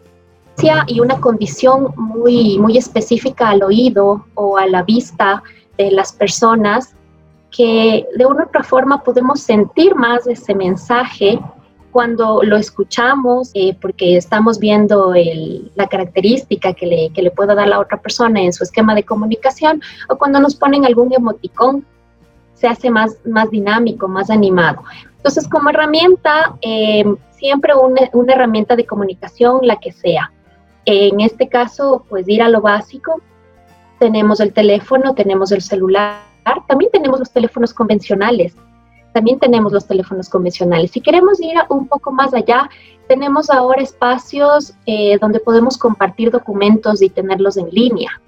y 0.87 0.99
una 0.99 1.19
condición 1.19 1.93
muy, 1.95 2.59
muy 2.59 2.77
específica 2.77 3.49
al 3.49 3.63
oído 3.63 4.25
o 4.35 4.57
a 4.57 4.67
la 4.67 4.83
vista 4.83 5.41
de 5.77 5.91
las 5.91 6.11
personas 6.13 6.95
que 7.49 8.05
de 8.15 8.25
una 8.25 8.43
u 8.43 8.47
otra 8.47 8.63
forma 8.63 9.03
podemos 9.03 9.41
sentir 9.41 9.95
más 9.95 10.25
ese 10.27 10.55
mensaje 10.55 11.39
cuando 11.91 12.41
lo 12.43 12.57
escuchamos, 12.57 13.51
eh, 13.53 13.75
porque 13.79 14.17
estamos 14.17 14.59
viendo 14.59 15.13
la 15.75 15.87
característica 15.87 16.73
que 16.73 16.85
le, 16.85 17.09
que 17.13 17.21
le 17.21 17.31
pueda 17.31 17.53
dar 17.53 17.67
la 17.67 17.79
otra 17.79 18.01
persona 18.01 18.41
en 18.41 18.53
su 18.53 18.63
esquema 18.63 18.95
de 18.95 19.03
comunicación, 19.03 19.81
o 20.09 20.17
cuando 20.17 20.39
nos 20.39 20.55
ponen 20.55 20.85
algún 20.85 21.13
emoticón, 21.13 21.85
se 22.53 22.67
hace 22.67 22.89
más, 22.89 23.17
más 23.25 23.49
dinámico, 23.49 24.07
más 24.07 24.29
animado. 24.29 24.83
Entonces, 25.17 25.47
como 25.47 25.69
herramienta, 25.69 26.55
eh, 26.61 27.03
siempre 27.31 27.73
una, 27.75 28.09
una, 28.13 28.33
herramienta 28.33 28.75
de 28.75 28.85
comunicación, 28.85 29.59
la 29.63 29.77
que 29.77 29.91
sea. 29.91 30.31
En 30.85 31.19
este 31.21 31.47
caso, 31.47 32.05
pues 32.09 32.27
ir 32.27 32.41
a 32.41 32.49
lo 32.49 32.61
básico. 32.61 33.21
Tenemos 33.99 34.39
el 34.39 34.53
teléfono, 34.53 35.13
tenemos 35.13 35.51
el 35.51 35.61
celular, 35.61 36.21
también 36.67 36.91
tenemos 36.91 37.19
los 37.19 37.31
teléfonos 37.31 37.73
convencionales 37.73 38.55
también 39.13 39.39
tenemos 39.39 39.71
los 39.71 39.87
teléfonos 39.87 40.29
convencionales. 40.29 40.91
Si 40.91 41.01
queremos 41.01 41.39
ir 41.41 41.55
un 41.69 41.87
poco 41.87 42.11
más 42.11 42.33
allá, 42.33 42.69
tenemos 43.07 43.49
ahora 43.49 43.81
espacios 43.81 44.73
eh, 44.85 45.17
donde 45.19 45.39
podemos 45.39 45.77
compartir 45.77 46.31
documentos 46.31 47.01
y 47.01 47.09
tenerlos 47.09 47.57
en 47.57 47.69
línea 47.69 48.21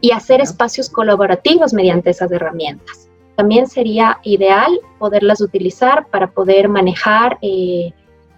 y 0.00 0.10
hacer 0.10 0.40
espacios 0.40 0.90
colaborativos 0.90 1.72
mediante 1.72 2.10
esas 2.10 2.30
herramientas. 2.30 3.08
También 3.36 3.66
sería 3.66 4.18
ideal 4.22 4.78
poderlas 4.98 5.40
utilizar 5.40 6.06
para 6.08 6.30
poder 6.30 6.68
manejar 6.68 7.38
eh, 7.42 7.92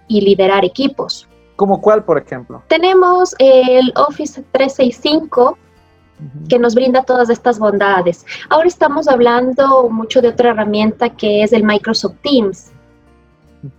y 0.07 0.21
liderar 0.21 0.65
equipos. 0.65 1.29
¿Como 1.57 1.81
cuál, 1.81 2.05
por 2.05 2.19
ejemplo? 2.19 2.63
Tenemos 2.69 3.35
el 3.39 3.93
Office 3.97 4.45
365 4.53 5.59
que 6.49 6.59
nos 6.59 6.75
brinda 6.75 7.03
todas 7.03 7.31
estas 7.31 7.59
bondades. 7.59 8.25
Ahora 8.49 8.69
estamos 8.69 9.09
hablando 9.09 9.89
mucho 9.89 10.21
de 10.21 10.29
otra 10.29 10.51
herramienta 10.51 11.11
que 11.11 11.43
es 11.43 11.53
el 11.53 11.65
Microsoft 11.65 12.17
Teams. 12.23 12.73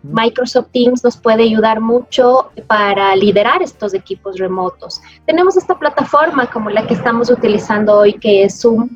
Microsoft 0.04 0.68
Teams 0.72 1.04
nos 1.04 1.18
puede 1.18 1.44
ayudar 1.44 1.80
mucho 1.80 2.52
para 2.68 3.16
liderar 3.16 3.62
estos 3.62 3.94
equipos 3.94 4.38
remotos. 4.38 5.02
Tenemos 5.26 5.56
esta 5.58 5.78
plataforma 5.78 6.48
como 6.48 6.70
la 6.70 6.86
que 6.86 6.94
estamos 6.94 7.30
utilizando 7.30 7.98
hoy, 7.98 8.14
que 8.14 8.44
es 8.44 8.62
Zoom. 8.62 8.90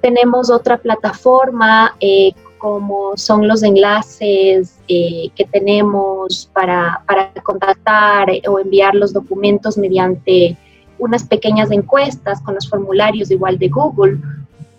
Tenemos 0.00 0.50
otra 0.50 0.78
plataforma 0.78 1.96
eh, 2.00 2.32
como 2.58 3.16
son 3.16 3.48
los 3.48 3.62
enlaces 3.62 4.78
eh, 4.88 5.30
que 5.34 5.44
tenemos 5.46 6.50
para, 6.52 7.02
para 7.06 7.32
contactar 7.42 8.28
o 8.48 8.58
enviar 8.58 8.94
los 8.94 9.12
documentos 9.12 9.76
mediante 9.76 10.56
unas 11.00 11.24
pequeñas 11.24 11.70
encuestas 11.70 12.40
con 12.42 12.54
los 12.54 12.68
formularios 12.68 13.30
igual 13.30 13.58
de 13.58 13.68
Google, 13.68 14.18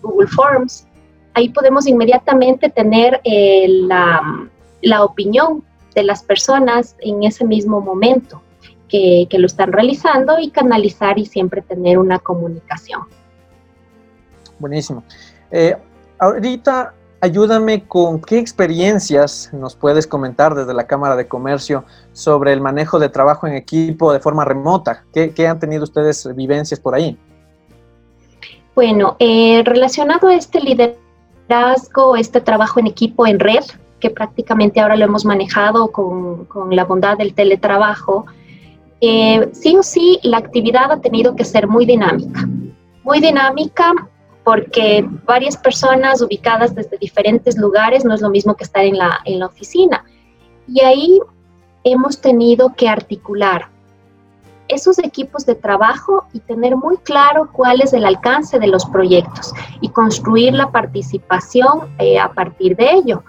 Google 0.01 0.27
Forms. 0.27 0.87
Ahí 1.33 1.49
podemos 1.49 1.87
inmediatamente 1.87 2.69
tener 2.69 3.19
eh, 3.23 3.67
la, 3.67 4.47
la, 4.81 5.03
opinión 5.03 5.63
de 5.95 6.03
las 6.03 6.23
personas 6.23 6.95
en 6.99 7.23
ese 7.23 7.45
mismo 7.45 7.81
momento 7.81 8.41
que, 8.87 9.27
que 9.29 9.39
lo 9.39 9.47
están 9.47 9.71
realizando 9.71 10.39
y 10.39 10.49
canalizar 10.49 11.17
y 11.17 11.25
siempre 11.25 11.61
tener 11.61 11.97
una 11.97 12.19
comunicación. 12.19 13.01
Buenísimo. 14.59 15.03
Eh, 15.49 15.75
ahorita 16.19 16.93
ayúdame 17.21 17.87
con 17.87 18.19
qué 18.19 18.39
experiencias 18.39 19.49
nos 19.53 19.75
puedes 19.75 20.07
comentar 20.07 20.55
desde 20.55 20.73
la 20.73 20.87
Cámara 20.87 21.15
de 21.15 21.27
Comercio 21.27 21.85
sobre 22.13 22.53
el 22.53 22.61
manejo 22.61 22.99
de 22.99 23.09
trabajo 23.09 23.47
en 23.47 23.53
equipo 23.53 24.11
de 24.13 24.19
forma 24.19 24.45
remota. 24.45 25.03
¿Qué, 25.13 25.47
han 25.47 25.59
tenido 25.59 25.83
ustedes 25.83 26.27
vivencias 26.35 26.79
por 26.79 26.95
ahí? 26.95 27.17
Bueno, 28.75 29.15
eh, 29.19 29.63
relacionado 29.65 30.27
a 30.27 30.35
este 30.35 30.59
liderazgo, 30.59 32.15
este 32.15 32.41
trabajo 32.41 32.79
en 32.79 32.87
equipo 32.87 33.27
en 33.27 33.39
red, 33.39 33.63
que 33.99 34.09
prácticamente 34.09 34.79
ahora 34.79 34.95
lo 34.95 35.05
hemos 35.05 35.25
manejado 35.25 35.91
con, 35.91 36.47
la 36.71 36.85
bondad 36.85 37.17
del 37.17 37.33
teletrabajo, 37.33 38.25
eh, 38.99 39.49
sí 39.53 39.75
o 39.77 39.83
sí 39.83 40.19
la 40.23 40.37
actividad 40.37 40.91
ha 40.91 41.01
tenido 41.01 41.35
que 41.35 41.45
ser 41.45 41.67
muy 41.67 41.85
dinámica. 41.85 42.47
Muy 43.03 43.19
dinámica 43.19 43.93
porque 44.43 45.05
varias 45.25 45.57
personas 45.57 46.21
ubicadas 46.21 46.73
desde 46.73 46.97
diferentes 46.97 47.57
lugares 47.57 48.03
no 48.05 48.13
es 48.13 48.21
lo 48.21 48.29
mismo 48.29 48.55
que 48.55 48.63
estar 48.63 48.83
en 48.83 48.97
la, 48.97 49.19
en 49.25 49.39
la 49.39 49.47
oficina. 49.47 50.03
Y 50.67 50.81
ahí 50.81 51.19
hemos 51.83 52.21
tenido 52.21 52.73
que 52.75 52.87
articular 52.87 53.69
esos 54.71 54.99
equipos 54.99 55.45
de 55.45 55.55
trabajo 55.55 56.25
y 56.33 56.39
tener 56.39 56.77
muy 56.77 56.97
claro 56.97 57.49
cuál 57.51 57.81
es 57.81 57.91
el 57.93 58.05
alcance 58.05 58.57
de 58.57 58.67
los 58.67 58.85
proyectos 58.85 59.53
y 59.81 59.89
construir 59.89 60.53
la 60.53 60.71
participación 60.71 61.89
eh, 61.99 62.17
a 62.17 62.31
partir 62.31 62.75
de 62.77 62.91
ello. 62.91 63.23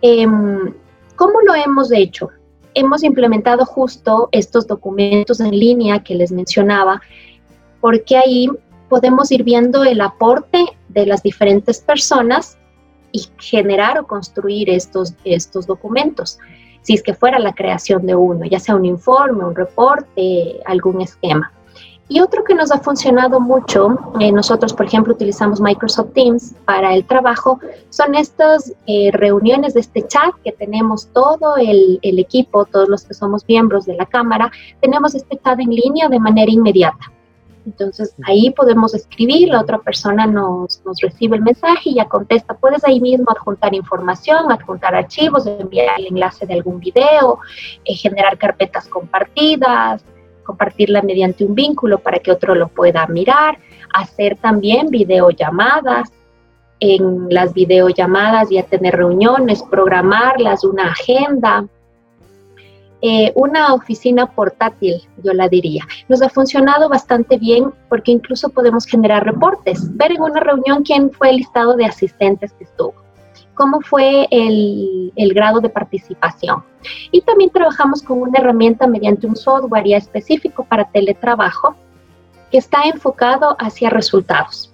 Em, 0.00 0.72
¿Cómo 1.16 1.40
lo 1.42 1.54
hemos 1.54 1.92
hecho? 1.92 2.30
Hemos 2.74 3.02
implementado 3.04 3.66
justo 3.66 4.30
estos 4.32 4.66
documentos 4.66 5.40
en 5.40 5.50
línea 5.50 6.02
que 6.02 6.14
les 6.14 6.32
mencionaba, 6.32 7.02
porque 7.80 8.16
ahí 8.16 8.48
podemos 8.88 9.30
ir 9.30 9.44
viendo 9.44 9.84
el 9.84 10.00
aporte 10.00 10.64
de 10.88 11.06
las 11.06 11.22
diferentes 11.22 11.80
personas 11.80 12.56
y 13.12 13.28
generar 13.38 13.98
o 13.98 14.06
construir 14.06 14.70
estos, 14.70 15.14
estos 15.24 15.66
documentos, 15.66 16.38
si 16.82 16.94
es 16.94 17.02
que 17.02 17.14
fuera 17.14 17.38
la 17.38 17.54
creación 17.54 18.06
de 18.06 18.14
uno, 18.14 18.44
ya 18.44 18.60
sea 18.60 18.76
un 18.76 18.84
informe, 18.84 19.44
un 19.44 19.54
reporte, 19.54 20.60
algún 20.64 21.00
esquema. 21.00 21.52
Y 22.08 22.20
otro 22.20 22.44
que 22.44 22.54
nos 22.54 22.70
ha 22.70 22.78
funcionado 22.78 23.40
mucho, 23.40 23.96
eh, 24.20 24.32
nosotros 24.32 24.74
por 24.74 24.84
ejemplo 24.84 25.14
utilizamos 25.14 25.60
Microsoft 25.60 26.12
Teams 26.12 26.54
para 26.66 26.94
el 26.94 27.06
trabajo, 27.06 27.58
son 27.88 28.14
estas 28.14 28.72
eh, 28.86 29.10
reuniones 29.12 29.72
de 29.72 29.80
este 29.80 30.06
chat 30.06 30.34
que 30.44 30.52
tenemos 30.52 31.08
todo 31.14 31.56
el, 31.56 31.98
el, 32.02 32.18
equipo, 32.18 32.66
todos 32.66 32.88
los 32.88 33.04
que 33.04 33.14
somos 33.14 33.46
miembros 33.48 33.86
de 33.86 33.94
la 33.94 34.04
Cámara, 34.04 34.50
tenemos 34.80 35.14
este 35.14 35.38
chat 35.38 35.58
en 35.60 35.70
línea 35.70 36.08
de 36.08 36.20
manera 36.20 36.50
inmediata. 36.50 37.11
Entonces 37.64 38.14
ahí 38.24 38.50
podemos 38.50 38.94
escribir, 38.94 39.48
la 39.48 39.60
otra 39.60 39.78
persona 39.78 40.26
nos, 40.26 40.82
nos, 40.84 41.00
recibe 41.00 41.36
el 41.36 41.42
mensaje 41.42 41.90
y 41.90 41.94
ya 41.94 42.06
contesta. 42.06 42.54
Puedes 42.54 42.84
ahí 42.84 43.00
mismo 43.00 43.26
adjuntar 43.30 43.74
información, 43.74 44.50
adjuntar 44.50 44.94
archivos, 44.94 45.46
enviar 45.46 46.00
el 46.00 46.08
enlace 46.08 46.46
de 46.46 46.54
algún 46.54 46.80
video, 46.80 47.38
eh, 47.84 47.94
generar 47.94 48.36
carpetas 48.36 48.88
compartidas, 48.88 50.04
compartirla 50.42 51.02
mediante 51.02 51.44
un 51.44 51.54
vínculo 51.54 51.98
para 51.98 52.18
que 52.18 52.32
otro 52.32 52.54
lo 52.54 52.68
pueda 52.68 53.06
mirar, 53.06 53.58
hacer 53.94 54.36
también 54.36 54.88
videollamadas. 54.88 56.10
En 56.80 57.28
las 57.30 57.54
videollamadas 57.54 58.50
ya 58.50 58.64
tener 58.64 58.96
reuniones, 58.96 59.62
programarlas, 59.62 60.64
una 60.64 60.90
agenda, 60.90 61.64
eh, 63.04 63.32
una 63.34 63.74
oficina 63.74 64.26
portátil, 64.26 65.02
yo 65.24 65.32
la 65.32 65.48
diría. 65.48 65.84
Nos 66.08 66.22
ha 66.22 66.28
funcionado 66.28 66.88
bastante 66.88 67.36
bien 67.36 67.72
porque 67.88 68.12
incluso 68.12 68.48
podemos 68.48 68.86
generar 68.86 69.24
reportes, 69.24 69.94
ver 69.96 70.12
en 70.12 70.22
una 70.22 70.38
reunión 70.38 70.84
quién 70.84 71.10
fue 71.10 71.30
el 71.30 71.38
listado 71.38 71.74
de 71.74 71.84
asistentes 71.84 72.52
que 72.52 72.62
estuvo, 72.62 72.94
cómo 73.54 73.80
fue 73.80 74.28
el, 74.30 75.12
el 75.16 75.34
grado 75.34 75.60
de 75.60 75.68
participación. 75.68 76.62
Y 77.10 77.22
también 77.22 77.50
trabajamos 77.50 78.02
con 78.02 78.22
una 78.22 78.38
herramienta 78.38 78.86
mediante 78.86 79.26
un 79.26 79.34
software 79.34 79.84
ya 79.84 79.96
específico 79.96 80.64
para 80.64 80.88
teletrabajo 80.88 81.74
que 82.52 82.58
está 82.58 82.82
enfocado 82.84 83.56
hacia 83.58 83.90
resultados. 83.90 84.71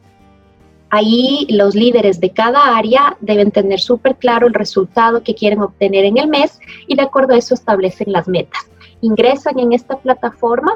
Ahí 0.91 1.47
los 1.51 1.75
líderes 1.75 2.19
de 2.21 2.31
cada 2.31 2.77
área 2.77 3.17
deben 3.21 3.51
tener 3.51 3.81
súper 3.81 4.17
claro 4.17 4.47
el 4.47 4.55
resultado 4.55 5.23
que 5.23 5.35
quieren 5.35 5.61
obtener 5.61 6.05
en 6.05 6.17
el 6.19 6.29
mes 6.29 6.59
y 6.87 6.97
de 6.97 7.03
acuerdo 7.03 7.35
a 7.35 7.39
eso 7.39 7.55
establecen 7.55 8.13
las 8.13 8.27
metas. 8.27 8.67
Ingresan 9.03 9.59
en 9.59 9.73
esta 9.73 9.99
plataforma 9.99 10.73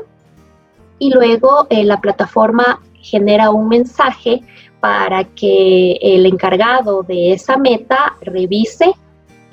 y 0.99 1.13
luego 1.13 1.67
eh, 1.71 1.85
la 1.85 2.01
plataforma 2.01 2.81
genera 3.01 3.51
un 3.51 3.69
mensaje 3.69 4.43
para 4.81 5.25
que 5.25 5.99
el 6.01 6.27
encargado 6.27 7.03
de 7.03 7.33
esa 7.33 7.57
meta 7.57 8.17
revise 8.21 8.93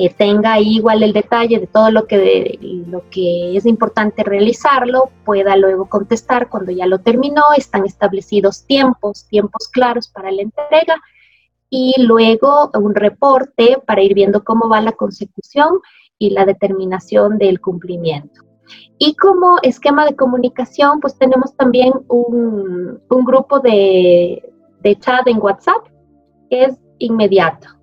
tenga 0.08 0.54
ahí 0.54 0.78
igual 0.78 1.04
el 1.04 1.12
detalle 1.12 1.60
de 1.60 1.68
todo 1.68 1.92
lo 1.92 2.08
que, 2.08 2.58
lo 2.88 3.04
que 3.10 3.58
es 3.58 3.66
importante 3.66 4.24
realizarlo, 4.24 5.10
pueda 5.26 5.58
luego 5.58 5.90
contestar 5.90 6.48
cuando 6.48 6.72
ya 6.72 6.86
lo 6.86 7.00
terminó, 7.00 7.44
están 7.58 7.86
establecidos 7.86 8.66
tiempos, 8.66 9.28
tiempos 9.28 9.68
claros 9.68 10.08
para 10.08 10.32
la 10.32 10.44
entrega 10.44 10.96
y 11.70 11.96
luego 12.02 12.72
un 12.76 12.96
reporte 12.96 13.78
para 13.86 14.02
ir 14.02 14.14
viendo 14.14 14.46
cómo 14.46 14.70
va 14.70 14.80
la 14.80 14.94
consecución 14.94 15.80
y 16.18 16.30
la 16.30 16.46
determinación 16.46 17.38
del 17.38 17.60
cumplimiento. 17.60 18.42
Y 18.98 19.16
como 19.16 19.58
esquema 19.64 20.06
de 20.06 20.16
comunicación, 20.16 21.02
pues 21.02 21.18
tenemos 21.18 21.56
también 21.58 21.92
un, 22.08 23.02
un 23.10 23.26
grupo 23.26 23.60
de, 23.60 24.50
de 24.80 24.96
chat 24.98 25.28
en 25.28 25.42
WhatsApp 25.42 25.88
es 26.50 26.78
inmediato 27.00 27.79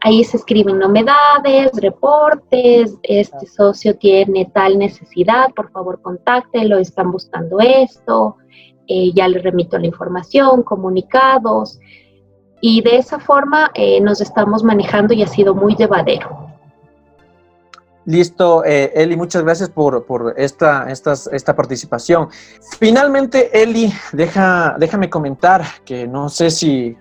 Ahí 0.00 0.22
se 0.24 0.36
escriben 0.36 0.78
novedades, 0.78 1.70
reportes, 1.80 2.96
este 3.02 3.46
socio 3.46 3.96
tiene 3.96 4.50
tal 4.52 4.78
necesidad, 4.78 5.52
por 5.54 5.70
favor 5.70 6.00
contáctelo, 6.02 6.78
están 6.78 7.10
buscando 7.10 7.58
esto, 7.60 8.36
eh, 8.86 9.10
ya 9.14 9.26
le 9.26 9.40
remito 9.40 9.78
la 9.78 9.86
información, 9.86 10.62
comunicados, 10.62 11.80
y 12.60 12.82
de 12.82 12.96
esa 12.98 13.18
forma 13.18 13.70
eh, 13.74 14.00
nos 14.00 14.20
estamos 14.20 14.62
manejando 14.62 15.14
y 15.14 15.22
ha 15.22 15.26
sido 15.26 15.54
muy 15.54 15.74
llevadero. 15.74 16.46
Listo, 18.04 18.64
eh, 18.64 18.92
Eli, 18.94 19.16
muchas 19.16 19.42
gracias 19.42 19.68
por, 19.68 20.06
por 20.06 20.34
esta, 20.36 20.88
estas, 20.88 21.26
esta 21.32 21.56
participación. 21.56 22.28
Finalmente, 22.78 23.50
Eli, 23.60 23.92
deja, 24.12 24.76
déjame 24.78 25.10
comentar 25.10 25.64
que 25.84 26.06
no 26.06 26.28
sé 26.28 26.52
si 26.52 26.96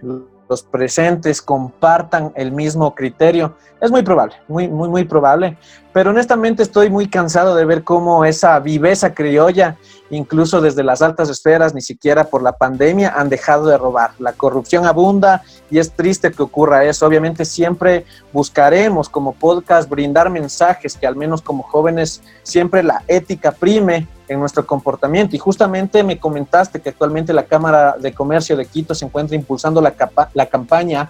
los 0.49 0.63
presentes 0.63 1.41
compartan 1.41 2.31
el 2.35 2.51
mismo 2.51 2.93
criterio. 2.93 3.55
Es 3.81 3.91
muy 3.91 4.03
probable, 4.03 4.35
muy, 4.47 4.67
muy, 4.67 4.89
muy 4.89 5.03
probable. 5.03 5.57
Pero 5.93 6.11
honestamente 6.11 6.63
estoy 6.63 6.89
muy 6.89 7.07
cansado 7.07 7.55
de 7.55 7.65
ver 7.65 7.83
cómo 7.83 8.25
esa 8.25 8.59
viveza 8.59 9.13
criolla 9.13 9.77
incluso 10.09 10.61
desde 10.61 10.83
las 10.83 11.01
altas 11.01 11.29
esferas, 11.29 11.73
ni 11.73 11.81
siquiera 11.81 12.25
por 12.25 12.43
la 12.43 12.53
pandemia, 12.53 13.13
han 13.15 13.29
dejado 13.29 13.67
de 13.67 13.77
robar. 13.77 14.11
La 14.19 14.33
corrupción 14.33 14.85
abunda 14.85 15.43
y 15.69 15.79
es 15.79 15.91
triste 15.91 16.31
que 16.31 16.43
ocurra 16.43 16.85
eso. 16.85 17.05
Obviamente 17.05 17.45
siempre 17.45 18.05
buscaremos 18.31 19.09
como 19.09 19.33
podcast 19.33 19.89
brindar 19.89 20.29
mensajes 20.29 20.95
que 20.95 21.07
al 21.07 21.15
menos 21.15 21.41
como 21.41 21.63
jóvenes 21.63 22.21
siempre 22.43 22.83
la 22.83 23.03
ética 23.07 23.51
prime 23.51 24.07
en 24.27 24.39
nuestro 24.39 24.65
comportamiento. 24.65 25.35
Y 25.35 25.39
justamente 25.39 26.03
me 26.03 26.19
comentaste 26.19 26.81
que 26.81 26.89
actualmente 26.89 27.33
la 27.33 27.45
Cámara 27.45 27.95
de 27.99 28.13
Comercio 28.13 28.57
de 28.57 28.65
Quito 28.65 28.95
se 28.95 29.05
encuentra 29.05 29.35
impulsando 29.35 29.81
la, 29.81 29.93
la 30.33 30.45
campaña 30.47 31.09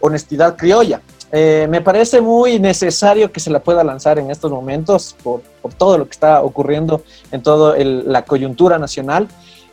Honestidad 0.00 0.56
Criolla. 0.56 1.00
Eh, 1.32 1.68
me 1.70 1.80
parece 1.80 2.20
muy 2.20 2.58
necesario 2.58 3.30
que 3.30 3.38
se 3.38 3.50
la 3.50 3.60
pueda 3.60 3.84
lanzar 3.84 4.18
en 4.18 4.30
estos 4.30 4.50
momentos 4.50 5.16
por, 5.22 5.42
todo 5.78 5.98
lo 5.98 6.04
que 6.06 6.12
está 6.12 6.42
ocurriendo 6.42 7.02
en 7.30 7.42
toda 7.42 7.76
la 7.78 8.24
coyuntura 8.24 8.78
nacional. 8.78 9.28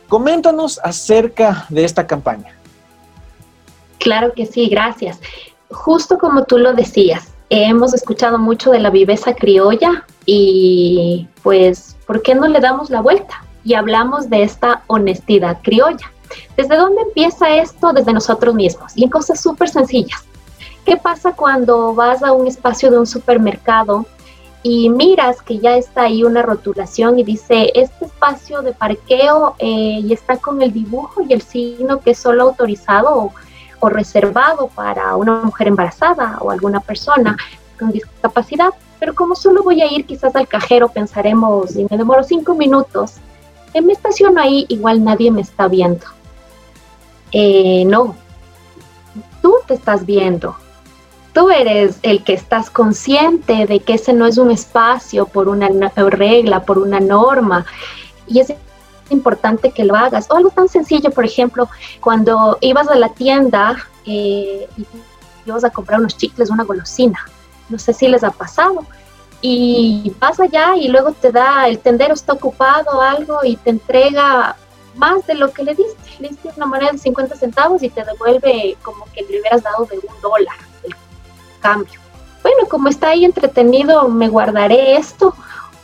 Coméntanos 0.08 0.78
acerca 0.82 1.66
de 1.68 1.84
esta 1.84 2.06
campaña. 2.06 2.54
Claro 3.98 4.32
que 4.32 4.46
sí, 4.46 4.68
gracias. 4.68 5.18
Justo 5.70 6.18
como 6.18 6.44
tú 6.44 6.58
lo 6.58 6.72
decías, 6.74 7.32
hemos 7.50 7.94
escuchado 7.94 8.38
mucho 8.38 8.70
de 8.70 8.80
la 8.80 8.90
viveza 8.90 9.34
criolla 9.34 10.04
y 10.26 11.28
pues, 11.42 11.96
¿por 12.06 12.22
qué 12.22 12.34
no 12.34 12.46
le 12.48 12.60
damos 12.60 12.90
la 12.90 13.00
vuelta? 13.00 13.44
Y 13.64 13.74
hablamos 13.74 14.28
de 14.30 14.42
esta 14.42 14.82
honestidad 14.86 15.58
criolla. 15.62 16.12
¿Desde 16.56 16.76
dónde 16.76 17.02
empieza 17.02 17.56
esto? 17.56 17.92
Desde 17.92 18.12
nosotros 18.12 18.54
mismos 18.54 18.92
y 18.94 19.04
en 19.04 19.10
cosas 19.10 19.40
súper 19.40 19.68
sencillas. 19.68 20.24
¿Qué 20.84 20.96
pasa 20.96 21.32
cuando 21.32 21.94
vas 21.94 22.22
a 22.22 22.32
un 22.32 22.46
espacio 22.46 22.90
de 22.90 22.98
un 22.98 23.06
supermercado 23.06 24.06
y 24.62 24.90
miras 24.90 25.40
que 25.42 25.58
ya 25.58 25.76
está 25.76 26.02
ahí 26.02 26.24
una 26.24 26.42
rotulación 26.42 27.18
y 27.18 27.24
dice, 27.24 27.70
este 27.74 28.06
espacio 28.06 28.62
de 28.62 28.72
parqueo 28.72 29.54
eh, 29.58 30.00
y 30.02 30.12
está 30.12 30.36
con 30.36 30.60
el 30.62 30.72
dibujo 30.72 31.22
y 31.22 31.32
el 31.32 31.42
signo 31.42 32.00
que 32.00 32.10
es 32.10 32.18
solo 32.18 32.42
autorizado 32.44 33.32
o, 33.80 33.88
reservado 33.88 34.68
para 34.68 35.16
una 35.16 35.42
mujer 35.42 35.68
embarazada 35.68 36.38
o 36.40 36.50
alguna 36.50 36.80
persona 36.80 37.36
con 37.78 37.92
discapacidad? 37.92 38.70
Pero 38.98 39.14
como 39.14 39.34
solo 39.34 39.62
voy 39.62 39.80
a 39.80 39.90
ir 39.90 40.06
quizás 40.06 40.34
al 40.36 40.48
cajero, 40.48 40.88
pensaremos, 40.88 41.76
y 41.76 41.86
me 41.88 41.96
demoro 41.96 42.24
cinco 42.24 42.54
minutos, 42.54 43.14
en 43.74 43.86
me 43.86 43.92
estaciono 43.92 44.40
ahí, 44.40 44.66
igual 44.68 45.04
nadie 45.04 45.30
me 45.30 45.42
está 45.42 45.68
viendo. 45.68 46.04
Eh, 47.32 47.84
no, 47.86 48.16
tú 49.42 49.54
te 49.66 49.74
estás 49.74 50.04
viendo, 50.04 50.56
tú 51.32 51.50
eres 51.50 51.98
el 52.02 52.24
que 52.24 52.32
estás 52.32 52.70
consciente 52.70 53.66
de 53.66 53.80
que 53.80 53.94
ese 53.94 54.12
no 54.12 54.26
es 54.26 54.38
un 54.38 54.50
espacio 54.50 55.26
por 55.26 55.48
una 55.48 55.68
regla, 55.94 56.64
por 56.64 56.78
una 56.78 57.00
norma, 57.00 57.66
y 58.26 58.40
es 58.40 58.52
importante 59.10 59.70
que 59.70 59.84
lo 59.84 59.94
hagas. 59.94 60.26
O 60.30 60.36
algo 60.36 60.50
tan 60.50 60.68
sencillo, 60.68 61.10
por 61.10 61.24
ejemplo, 61.24 61.68
cuando 62.00 62.58
ibas 62.60 62.88
a 62.88 62.94
la 62.94 63.08
tienda 63.10 63.76
eh, 64.04 64.68
y 64.76 64.86
ibas 65.46 65.64
a 65.64 65.70
comprar 65.70 66.00
unos 66.00 66.16
chicles, 66.16 66.50
una 66.50 66.64
golosina, 66.64 67.18
no 67.68 67.78
sé 67.78 67.92
si 67.92 68.08
les 68.08 68.24
ha 68.24 68.30
pasado, 68.30 68.84
y 69.40 70.12
vas 70.18 70.40
allá 70.40 70.76
y 70.76 70.88
luego 70.88 71.12
te 71.12 71.30
da, 71.30 71.68
el 71.68 71.78
tendero 71.78 72.14
está 72.14 72.32
ocupado 72.32 73.00
algo 73.00 73.38
y 73.44 73.56
te 73.56 73.70
entrega 73.70 74.56
más 74.96 75.26
de 75.26 75.34
lo 75.34 75.52
que 75.52 75.62
le 75.62 75.74
diste. 75.74 76.10
Le 76.18 76.28
diste 76.30 76.50
una 76.56 76.66
moneda 76.66 76.90
de 76.92 76.98
50 76.98 77.36
centavos 77.36 77.82
y 77.82 77.88
te 77.88 78.04
devuelve 78.04 78.76
como 78.82 79.04
que 79.12 79.22
le 79.22 79.40
hubieras 79.40 79.62
dado 79.62 79.84
de 79.86 79.98
un 79.98 80.20
dólar 80.20 80.56
cambio. 81.60 82.00
Bueno, 82.42 82.68
como 82.68 82.88
está 82.88 83.10
ahí 83.10 83.24
entretenido, 83.24 84.08
me 84.08 84.28
guardaré 84.28 84.96
esto 84.96 85.34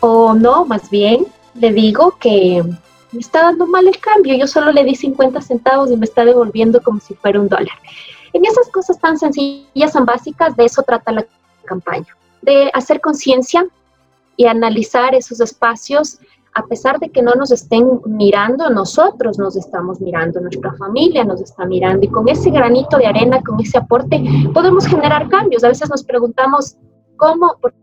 o 0.01 0.35
no, 0.35 0.65
más 0.65 0.91
bien 0.91 1.27
le 1.55 1.73
digo 1.73 2.17
que 2.19 2.65
me 3.15 3.21
está 3.21 3.43
dando 3.43 3.67
mal 3.67 3.87
el 3.87 3.99
cambio, 3.99 4.35
yo 4.37 4.47
solo 4.47 4.73
le 4.73 4.85
di 4.85 4.95
50 4.95 5.41
centavos 5.41 5.91
y 5.91 5.97
me 5.97 6.05
está 6.05 6.25
devolviendo 6.25 6.83
como 6.83 7.01
si 7.01 7.15
fuera 7.15 7.41
un 7.41 7.49
dólar. 7.49 7.77
En 8.33 8.45
esas 8.45 8.69
cosas 8.69 8.99
tan 8.99 9.19
sencillas, 9.19 9.93
tan 9.93 10.05
básicas, 10.05 10.57
de 10.57 10.65
eso 10.65 10.83
trata 10.83 11.13
la 11.13 11.27
campaña, 11.65 12.07
de 12.43 12.71
hacer 12.75 13.01
conciencia 13.01 13.67
y 14.37 14.47
analizar 14.47 15.15
esos 15.15 15.41
espacios 15.41 16.19
a 16.55 16.65
pesar 16.67 17.01
de 17.01 17.11
que 17.11 17.21
no 17.21 17.33
nos 17.33 17.51
estén 17.51 18.01
mirando, 18.07 18.71
nosotros 18.71 19.39
nos 19.39 19.57
estamos 19.57 20.01
mirando, 20.01 20.41
nuestra 20.41 20.73
familia 20.75 21.25
nos 21.25 21.41
está 21.41 21.67
mirando 21.67 22.07
y 22.07 22.09
con 22.09 22.29
ese 22.29 22.51
granito 22.51 22.97
de 22.97 23.07
arena, 23.07 23.43
con 23.43 23.61
ese 23.61 23.79
aporte, 23.79 24.23
podemos 24.53 24.87
generar 24.87 25.29
cambios. 25.29 25.65
A 25.65 25.69
veces 25.69 25.91
nos 25.91 26.05
preguntamos, 26.05 26.77
¿cómo? 27.17 27.57
¿Por 27.61 27.75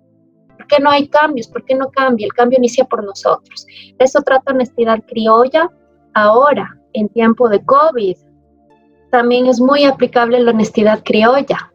qué 0.71 0.81
no 0.81 0.89
hay 0.89 1.07
cambios? 1.09 1.47
¿Por 1.47 1.65
qué 1.65 1.75
no 1.75 1.89
cambia? 1.91 2.25
El 2.25 2.33
cambio 2.33 2.57
inicia 2.57 2.85
por 2.85 3.03
nosotros. 3.03 3.67
Eso 3.99 4.21
trata 4.21 4.53
honestidad 4.53 4.99
criolla. 5.07 5.69
Ahora, 6.13 6.77
en 6.93 7.09
tiempo 7.09 7.49
de 7.49 7.63
COVID, 7.63 8.15
también 9.11 9.47
es 9.47 9.59
muy 9.59 9.83
aplicable 9.83 10.39
la 10.39 10.51
honestidad 10.51 11.01
criolla. 11.03 11.71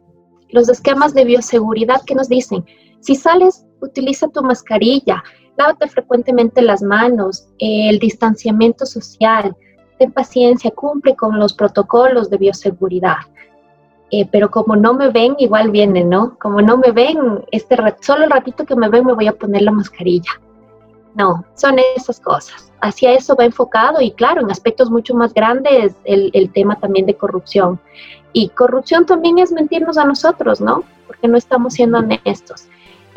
Los 0.49 0.69
esquemas 0.69 1.13
de 1.13 1.25
bioseguridad 1.25 2.01
que 2.05 2.15
nos 2.15 2.27
dicen, 2.27 2.65
si 3.01 3.15
sales, 3.15 3.65
utiliza 3.81 4.27
tu 4.29 4.41
mascarilla, 4.41 5.23
lávate 5.57 5.87
frecuentemente 5.87 6.61
las 6.61 6.81
manos, 6.81 7.47
el 7.59 7.99
distanciamiento 7.99 8.85
social, 8.85 9.55
ten 9.99 10.11
paciencia, 10.11 10.71
cumple 10.71 11.15
con 11.15 11.37
los 11.37 11.53
protocolos 11.53 12.29
de 12.29 12.37
bioseguridad. 12.37 13.17
Eh, 14.09 14.27
pero 14.31 14.49
como 14.49 14.75
no 14.75 14.93
me 14.93 15.09
ven, 15.09 15.35
igual 15.39 15.71
viene, 15.71 16.03
¿no? 16.03 16.37
Como 16.39 16.61
no 16.61 16.77
me 16.77 16.91
ven, 16.91 17.43
este 17.51 17.75
solo 18.01 18.23
el 18.23 18.31
ratito 18.31 18.65
que 18.65 18.75
me 18.75 18.89
ven 18.89 19.05
me 19.05 19.13
voy 19.13 19.27
a 19.27 19.33
poner 19.33 19.63
la 19.63 19.71
mascarilla. 19.71 20.31
No, 21.15 21.43
son 21.55 21.77
esas 21.95 22.19
cosas. 22.19 22.71
Hacia 22.79 23.13
eso 23.13 23.35
va 23.35 23.43
enfocado 23.45 24.01
y 24.01 24.11
claro, 24.11 24.41
en 24.41 24.51
aspectos 24.51 24.91
mucho 24.91 25.15
más 25.15 25.33
grandes 25.33 25.95
el, 26.05 26.29
el 26.33 26.51
tema 26.51 26.79
también 26.79 27.05
de 27.05 27.15
corrupción. 27.15 27.79
Y 28.33 28.49
corrupción 28.49 29.05
también 29.05 29.39
es 29.39 29.51
mentirnos 29.51 29.97
a 29.97 30.05
nosotros, 30.05 30.61
¿no? 30.61 30.83
Porque 31.07 31.27
no 31.27 31.37
estamos 31.37 31.73
siendo 31.73 31.97
honestos. 31.97 32.67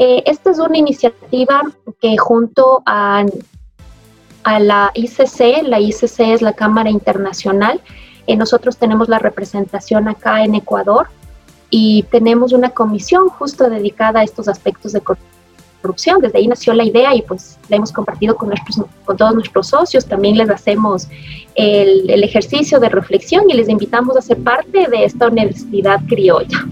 Eh, 0.03 0.22
esta 0.24 0.50
es 0.50 0.59
una 0.59 0.79
iniciativa 0.79 1.61
que 2.00 2.16
junto 2.16 2.83
a, 2.87 3.26
a, 4.44 4.59
la 4.59 4.90
ICC, 4.94 5.62
la 5.64 5.79
ICC 5.79 6.20
es 6.20 6.40
la 6.40 6.55
Cámara 6.55 6.88
Internacional, 6.88 7.83
eh, 8.26 8.37
nosotros 8.37 8.76
tenemos 8.76 9.09
la 9.09 9.18
representación 9.18 10.09
acá 10.09 10.44
en 10.44 10.54
Ecuador 10.54 11.09
y 11.70 12.04
tenemos 12.11 12.52
una 12.52 12.70
comisión 12.70 13.28
justo 13.28 13.68
dedicada 13.70 14.20
a 14.20 14.24
estos 14.24 14.48
aspectos 14.48 14.92
de 14.92 15.00
corrupción. 15.00 16.20
Desde 16.20 16.38
ahí 16.38 16.48
nació 16.48 16.74
la 16.74 16.85
idea 16.85 17.14
y 17.14 17.22
pues 17.22 17.59
la 17.68 17.76
hemos 17.76 17.92
compartido 17.92 18.37
con, 18.37 18.48
nuestros, 18.48 18.85
con 19.04 19.16
todos 19.16 19.35
nuestros 19.35 19.68
socios. 19.68 20.04
También 20.06 20.37
les 20.37 20.50
hacemos 20.50 21.09
el, 21.54 22.22
ejercicio 22.22 22.80
de 22.80 22.88
reflexión 22.88 23.48
y 23.48 23.54
les 23.54 23.68
invitamos 23.68 24.16
a 24.16 24.22
ser 24.22 24.38
parte 24.38 24.88
de 24.88 25.04
esta 25.04 25.26
honestidad 25.26 26.00
criolla. 26.09 26.66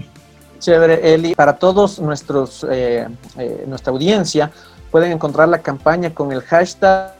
Chévere, 0.59 1.13
Eli. 1.13 1.35
Para 1.35 1.57
todos 1.57 1.99
nuestros, 1.99 2.65
eh, 2.69 3.07
eh, 3.37 3.63
nuestra 3.65 3.93
audiencia, 3.93 4.51
pueden 4.91 5.13
encontrar 5.13 5.47
la 5.47 5.59
campaña 5.59 6.13
con 6.13 6.33
el 6.33 6.41
hashtag 6.41 7.18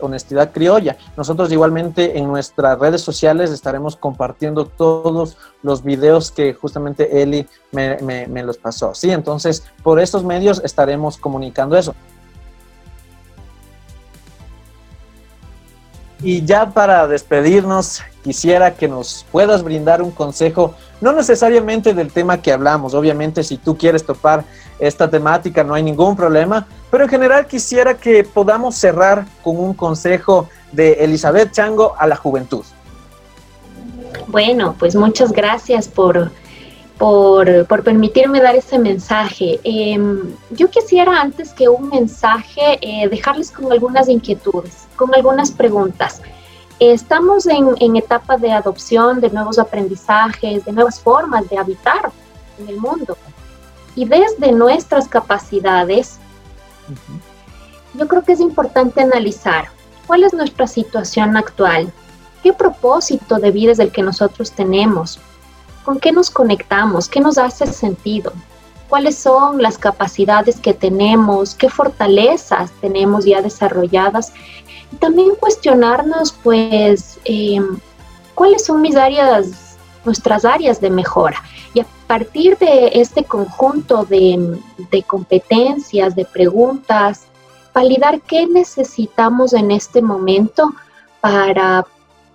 Honestidad 0.00 0.52
Criolla. 0.52 0.96
Nosotros 1.16 1.50
igualmente 1.52 2.18
en 2.18 2.26
nuestras 2.26 2.78
redes 2.78 3.02
sociales 3.02 3.50
estaremos 3.50 3.96
compartiendo 3.96 4.66
todos 4.66 5.36
los 5.62 5.82
videos 5.82 6.30
que 6.30 6.54
justamente 6.54 7.22
Eli 7.22 7.46
me, 7.72 8.42
los 8.42 8.58
pasó. 8.58 8.94
Sí, 8.94 9.10
entonces 9.10 9.64
por 9.82 10.00
estos 10.00 10.24
medios 10.24 10.60
estaremos 10.64 11.16
comunicando 11.16 11.76
eso. 11.76 11.94
Y 16.20 16.44
ya 16.44 16.70
para 16.70 17.06
despedirnos, 17.06 18.02
quisiera 18.24 18.74
que 18.74 18.88
nos 18.88 19.24
puedas 19.30 19.62
brindar 19.62 20.02
un 20.02 20.10
consejo, 20.10 20.74
no 21.00 21.12
necesariamente 21.12 21.94
del 21.94 22.10
tema 22.10 22.42
que 22.42 22.52
hablamos, 22.52 22.92
obviamente 22.94 23.44
si 23.44 23.56
tú 23.56 23.78
quieres 23.78 24.04
topar 24.04 24.44
esta 24.80 25.08
temática 25.08 25.62
no 25.62 25.74
hay 25.74 25.82
ningún 25.82 26.16
problema, 26.16 26.66
pero 26.90 27.04
en 27.04 27.10
general 27.10 27.46
quisiera 27.46 27.94
que 27.94 28.24
podamos 28.24 28.76
cerrar 28.76 29.26
con 29.42 29.58
un 29.58 29.74
consejo 29.74 30.48
de 30.72 30.92
Elizabeth 31.04 31.52
Chango 31.52 31.94
a 31.98 32.06
la 32.06 32.16
juventud. 32.16 32.64
Bueno, 34.26 34.74
pues 34.78 34.94
muchas 34.94 35.32
gracias 35.32 35.88
por, 35.88 36.30
por, 36.98 37.66
permitirme 37.84 38.40
dar 38.40 38.56
ese 38.56 38.78
mensaje. 38.78 39.60
Em, 39.64 40.34
yo 40.50 40.68
quisiera 40.70 41.20
antes 41.20 41.52
que 41.52 41.68
un 41.68 41.88
mensaje 41.88 42.78
eh, 42.80 43.08
dejarles 43.08 43.50
con 43.50 43.70
algunas 43.72 44.08
inquietudes 44.08 44.88
con 44.98 45.14
algunas 45.14 45.50
preguntas. 45.50 46.20
Estamos 46.80 47.46
en, 47.46 47.70
en 47.80 47.96
etapa 47.96 48.36
de 48.36 48.52
adopción 48.52 49.20
de 49.20 49.30
nuevos 49.30 49.58
aprendizajes, 49.58 50.64
de 50.64 50.72
nuevas 50.72 51.00
formas 51.00 51.48
de 51.48 51.56
habitar 51.56 52.10
en 52.58 52.68
el 52.68 52.76
mundo. 52.76 53.16
Y 53.94 54.04
desde 54.04 54.52
nuestras 54.52 55.08
capacidades, 55.08 56.18
Yo 57.94 58.06
creo 58.06 58.22
que 58.22 58.32
es 58.32 58.40
importante 58.40 59.00
analizar 59.00 59.68
cuál 60.06 60.24
es 60.24 60.32
nuestra 60.32 60.66
situación 60.66 61.36
actual, 61.36 61.92
qué 62.42 62.52
propósito 62.52 63.38
de 63.38 63.50
vida 63.50 63.72
es 63.72 63.78
el 63.78 63.90
que 63.90 64.02
nosotros 64.02 64.52
tenemos, 64.52 65.18
con 65.84 65.98
qué 65.98 66.12
nos 66.12 66.30
conectamos, 66.30 67.08
qué 67.08 67.20
nos 67.20 67.38
hace 67.38 67.66
sentido, 67.66 68.32
cuáles 68.88 69.16
son 69.18 69.62
las 69.62 69.78
capacidades 69.78 70.60
que 70.60 70.74
tenemos, 70.74 71.54
qué 71.54 71.68
fortalezas 71.68 72.70
tenemos 72.80 73.24
ya 73.24 73.42
desarrolladas. 73.42 74.32
Y 74.92 74.96
también 74.96 75.34
cuestionarnos, 75.38 76.32
pues, 76.42 77.18
em, 77.24 77.78
cuáles 78.34 78.64
son 78.64 78.80
mis 78.80 78.96
áreas, 78.96 79.67
nuestras 80.08 80.46
áreas 80.46 80.80
de 80.80 80.88
mejora. 80.88 81.36
Y 81.74 81.80
a 81.80 81.86
partir 82.06 82.56
de 82.56 82.92
este 82.94 83.24
conjunto 83.24 84.06
de, 84.06 84.58
competencias, 85.06 86.16
de 86.16 86.24
preguntas, 86.24 87.26
validar 87.74 88.22
qué 88.22 88.46
necesitamos 88.46 89.52
en 89.52 89.70
este 89.70 90.00
momento 90.00 90.72
para 91.20 91.84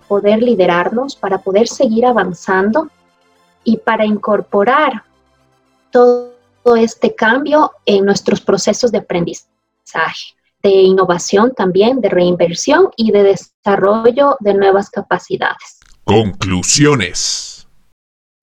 poder 0.06 0.40
liderarnos, 0.40 1.16
para 1.16 1.38
poder 1.38 1.66
seguir 1.66 2.06
avanzando 2.06 2.88
y 3.64 3.78
para 3.78 4.06
incorporar 4.06 5.02
todo 5.90 6.30
este 6.76 7.12
cambio 7.14 7.72
en 7.86 8.04
nuestros 8.04 8.40
procesos 8.40 8.92
de 8.92 8.98
aprendizaje, 8.98 10.36
de 10.62 10.70
innovación 10.70 11.52
también, 11.56 12.00
de 12.00 12.08
reinversión 12.08 12.90
y 12.96 13.10
de 13.10 13.24
desarrollo 13.24 14.36
de 14.38 14.54
nuevas 14.54 14.88
capacidades. 14.90 15.80
Conclusiones. 16.04 17.53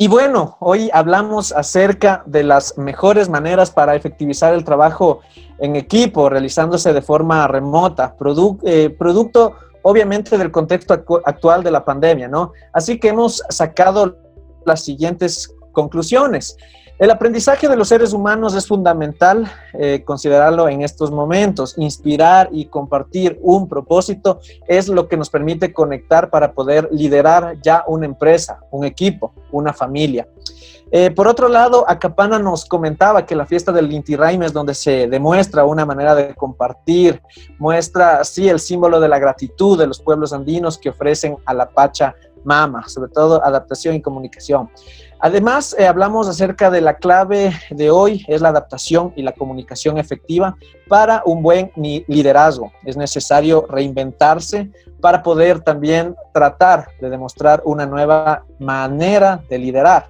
Y 0.01 0.07
bueno, 0.07 0.57
hoy 0.61 0.89
hablamos 0.93 1.51
acerca 1.51 2.23
de 2.25 2.41
las 2.43 2.75
mejores 2.75 3.29
maneras 3.29 3.69
para 3.69 3.93
efectivizar 3.93 4.51
el 4.51 4.63
trabajo 4.63 5.19
en 5.59 5.75
equipo, 5.75 6.27
realizándose 6.27 6.91
de 6.91 7.03
forma 7.03 7.47
remota, 7.47 8.15
eh, 8.63 8.89
producto 8.97 9.53
obviamente 9.83 10.39
del 10.39 10.49
contexto 10.49 10.95
actual 11.23 11.63
de 11.63 11.69
la 11.69 11.85
pandemia, 11.85 12.27
¿no? 12.27 12.51
Así 12.73 12.99
que 12.99 13.09
hemos 13.09 13.43
sacado 13.49 14.17
las 14.65 14.83
siguientes 14.83 15.53
conclusiones. 15.71 16.57
El 17.01 17.09
aprendizaje 17.09 17.67
de 17.67 17.75
los 17.75 17.87
seres 17.87 18.13
humanos 18.13 18.53
es 18.53 18.67
fundamental 18.67 19.51
eh, 19.73 20.03
considerarlo 20.05 20.69
en 20.69 20.83
estos 20.83 21.09
momentos. 21.09 21.73
Inspirar 21.79 22.49
y 22.51 22.65
compartir 22.65 23.39
un 23.41 23.67
propósito 23.67 24.39
es 24.67 24.87
lo 24.87 25.07
que 25.07 25.17
nos 25.17 25.31
permite 25.31 25.73
conectar 25.73 26.29
para 26.29 26.53
poder 26.53 26.87
liderar 26.91 27.57
ya 27.59 27.83
una 27.87 28.05
empresa, 28.05 28.59
un 28.69 28.85
equipo, 28.85 29.33
una 29.51 29.73
familia. 29.73 30.27
Eh, 30.91 31.09
por 31.09 31.27
otro 31.27 31.49
lado, 31.49 31.85
Acapana 31.89 32.37
nos 32.37 32.65
comentaba 32.65 33.25
que 33.25 33.33
la 33.33 33.47
fiesta 33.47 33.71
del 33.71 33.91
Inti 33.91 34.13
es 34.13 34.53
donde 34.53 34.75
se 34.75 35.07
demuestra 35.07 35.65
una 35.65 35.87
manera 35.87 36.13
de 36.13 36.35
compartir, 36.35 37.19
muestra 37.57 38.19
así 38.19 38.47
el 38.47 38.59
símbolo 38.59 38.99
de 38.99 39.09
la 39.09 39.17
gratitud 39.17 39.75
de 39.75 39.87
los 39.87 39.99
pueblos 39.99 40.33
andinos 40.33 40.77
que 40.77 40.89
ofrecen 40.89 41.35
a 41.45 41.53
la 41.55 41.67
Pacha 41.67 42.13
Mama, 42.43 42.87
sobre 42.87 43.09
todo 43.09 43.43
adaptación 43.43 43.95
y 43.95 44.01
comunicación. 44.01 44.69
Además, 45.23 45.75
eh, 45.77 45.85
hablamos 45.85 46.27
acerca 46.27 46.71
de 46.71 46.81
la 46.81 46.95
clave 46.95 47.53
de 47.69 47.91
hoy, 47.91 48.25
es 48.27 48.41
la 48.41 48.49
adaptación 48.49 49.13
y 49.15 49.21
la 49.21 49.33
comunicación 49.33 49.99
efectiva 49.99 50.55
para 50.87 51.21
un 51.25 51.43
buen 51.43 51.71
liderazgo. 51.75 52.71
Es 52.83 52.97
necesario 52.97 53.67
reinventarse 53.69 54.71
para 54.99 55.21
poder 55.21 55.59
también 55.59 56.15
tratar 56.33 56.87
de 56.99 57.11
demostrar 57.11 57.61
una 57.65 57.85
nueva 57.85 58.45
manera 58.57 59.43
de 59.47 59.59
liderar. 59.59 60.09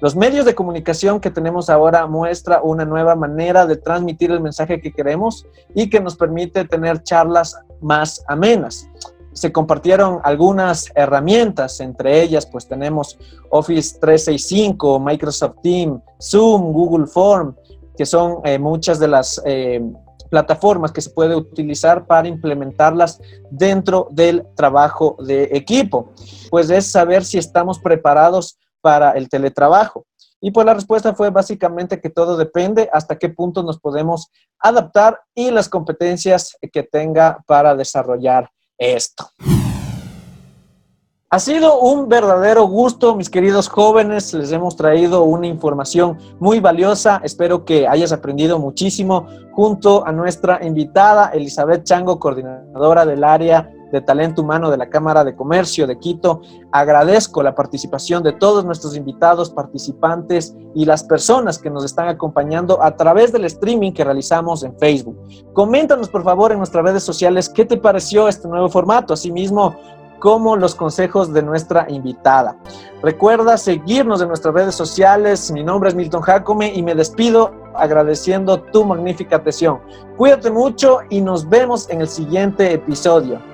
Los 0.00 0.14
medios 0.14 0.44
de 0.44 0.54
comunicación 0.54 1.18
que 1.18 1.30
tenemos 1.30 1.68
ahora 1.68 2.06
muestra 2.06 2.62
una 2.62 2.84
nueva 2.84 3.16
manera 3.16 3.66
de 3.66 3.76
transmitir 3.76 4.30
el 4.30 4.40
mensaje 4.40 4.80
que 4.80 4.92
queremos 4.92 5.46
y 5.74 5.90
que 5.90 5.98
nos 5.98 6.14
permite 6.14 6.64
tener 6.64 7.02
charlas 7.02 7.58
más 7.80 8.22
amenas 8.28 8.88
se 9.34 9.52
compartieron 9.52 10.20
algunas 10.22 10.90
herramientas, 10.94 11.80
entre 11.80 12.22
ellas 12.22 12.46
pues 12.46 12.66
tenemos 12.66 13.18
Office 13.50 13.98
365, 14.00 15.00
Microsoft 15.00 15.56
Teams, 15.62 16.00
Zoom, 16.22 16.72
Google 16.72 17.06
Form, 17.06 17.54
que 17.96 18.06
son 18.06 18.38
eh, 18.44 18.58
muchas 18.58 18.98
de 18.98 19.08
las 19.08 19.42
eh, 19.44 19.82
plataformas 20.30 20.92
que 20.92 21.00
se 21.00 21.10
puede 21.10 21.36
utilizar 21.36 22.06
para 22.06 22.28
implementarlas 22.28 23.20
dentro 23.50 24.08
del 24.10 24.46
trabajo 24.56 25.16
de 25.24 25.44
equipo. 25.52 26.12
Pues 26.50 26.70
es 26.70 26.90
saber 26.90 27.24
si 27.24 27.38
estamos 27.38 27.78
preparados 27.78 28.58
para 28.80 29.12
el 29.12 29.28
teletrabajo. 29.28 30.06
Y 30.40 30.50
pues 30.50 30.66
la 30.66 30.74
respuesta 30.74 31.14
fue 31.14 31.30
básicamente 31.30 32.00
que 32.00 32.10
todo 32.10 32.36
depende 32.36 32.90
hasta 32.92 33.16
qué 33.16 33.30
punto 33.30 33.62
nos 33.62 33.78
podemos 33.78 34.30
adaptar 34.58 35.20
y 35.34 35.50
las 35.50 35.68
competencias 35.68 36.56
que 36.72 36.82
tenga 36.82 37.42
para 37.46 37.74
desarrollar 37.74 38.50
esto. 38.78 39.28
Ha 41.34 41.40
sido 41.40 41.80
un 41.80 42.08
verdadero 42.08 42.64
gusto, 42.68 43.16
mis 43.16 43.28
queridos 43.28 43.68
jóvenes. 43.68 44.32
Les 44.34 44.52
hemos 44.52 44.76
traído 44.76 45.24
una 45.24 45.48
información 45.48 46.16
muy 46.38 46.60
valiosa. 46.60 47.20
Espero 47.24 47.64
que 47.64 47.88
hayas 47.88 48.12
aprendido 48.12 48.60
muchísimo 48.60 49.26
junto 49.50 50.06
a 50.06 50.12
nuestra 50.12 50.64
invitada, 50.64 51.30
Elizabeth 51.34 51.82
Chango, 51.82 52.20
coordinadora 52.20 53.04
del 53.04 53.24
área 53.24 53.68
de 53.94 54.00
talento 54.00 54.42
humano 54.42 54.72
de 54.72 54.76
la 54.76 54.90
Cámara 54.90 55.22
de 55.22 55.36
Comercio 55.36 55.86
de 55.86 55.98
Quito. 55.98 56.40
Agradezco 56.72 57.44
la 57.44 57.54
participación 57.54 58.24
de 58.24 58.32
todos 58.32 58.64
nuestros 58.64 58.96
invitados, 58.96 59.50
participantes 59.50 60.54
y 60.74 60.84
las 60.84 61.04
personas 61.04 61.58
que 61.58 61.70
nos 61.70 61.84
están 61.84 62.08
acompañando 62.08 62.82
a 62.82 62.96
través 62.96 63.32
del 63.32 63.44
streaming 63.44 63.92
que 63.92 64.02
realizamos 64.02 64.64
en 64.64 64.76
Facebook. 64.78 65.16
Coméntanos 65.52 66.08
por 66.08 66.24
favor 66.24 66.50
en 66.50 66.58
nuestras 66.58 66.84
redes 66.84 67.04
sociales 67.04 67.48
qué 67.48 67.64
te 67.64 67.76
pareció 67.76 68.26
este 68.26 68.48
nuevo 68.48 68.68
formato. 68.68 69.14
Asimismo, 69.14 69.76
como 70.18 70.56
los 70.56 70.74
consejos 70.74 71.32
de 71.32 71.42
nuestra 71.42 71.86
invitada. 71.88 72.56
Recuerda 73.02 73.56
seguirnos 73.58 74.22
en 74.22 74.28
nuestras 74.28 74.54
redes 74.54 74.74
sociales. 74.74 75.52
Mi 75.52 75.62
nombre 75.62 75.90
es 75.90 75.94
Milton 75.94 76.22
Jacome 76.22 76.72
y 76.74 76.82
me 76.82 76.94
despido 76.94 77.52
agradeciendo 77.74 78.60
tu 78.60 78.84
magnífica 78.84 79.36
atención. 79.36 79.80
Cuídate 80.16 80.50
mucho 80.50 81.00
y 81.10 81.20
nos 81.20 81.48
vemos 81.48 81.88
en 81.90 82.00
el 82.00 82.08
siguiente 82.08 82.72
episodio. 82.72 83.53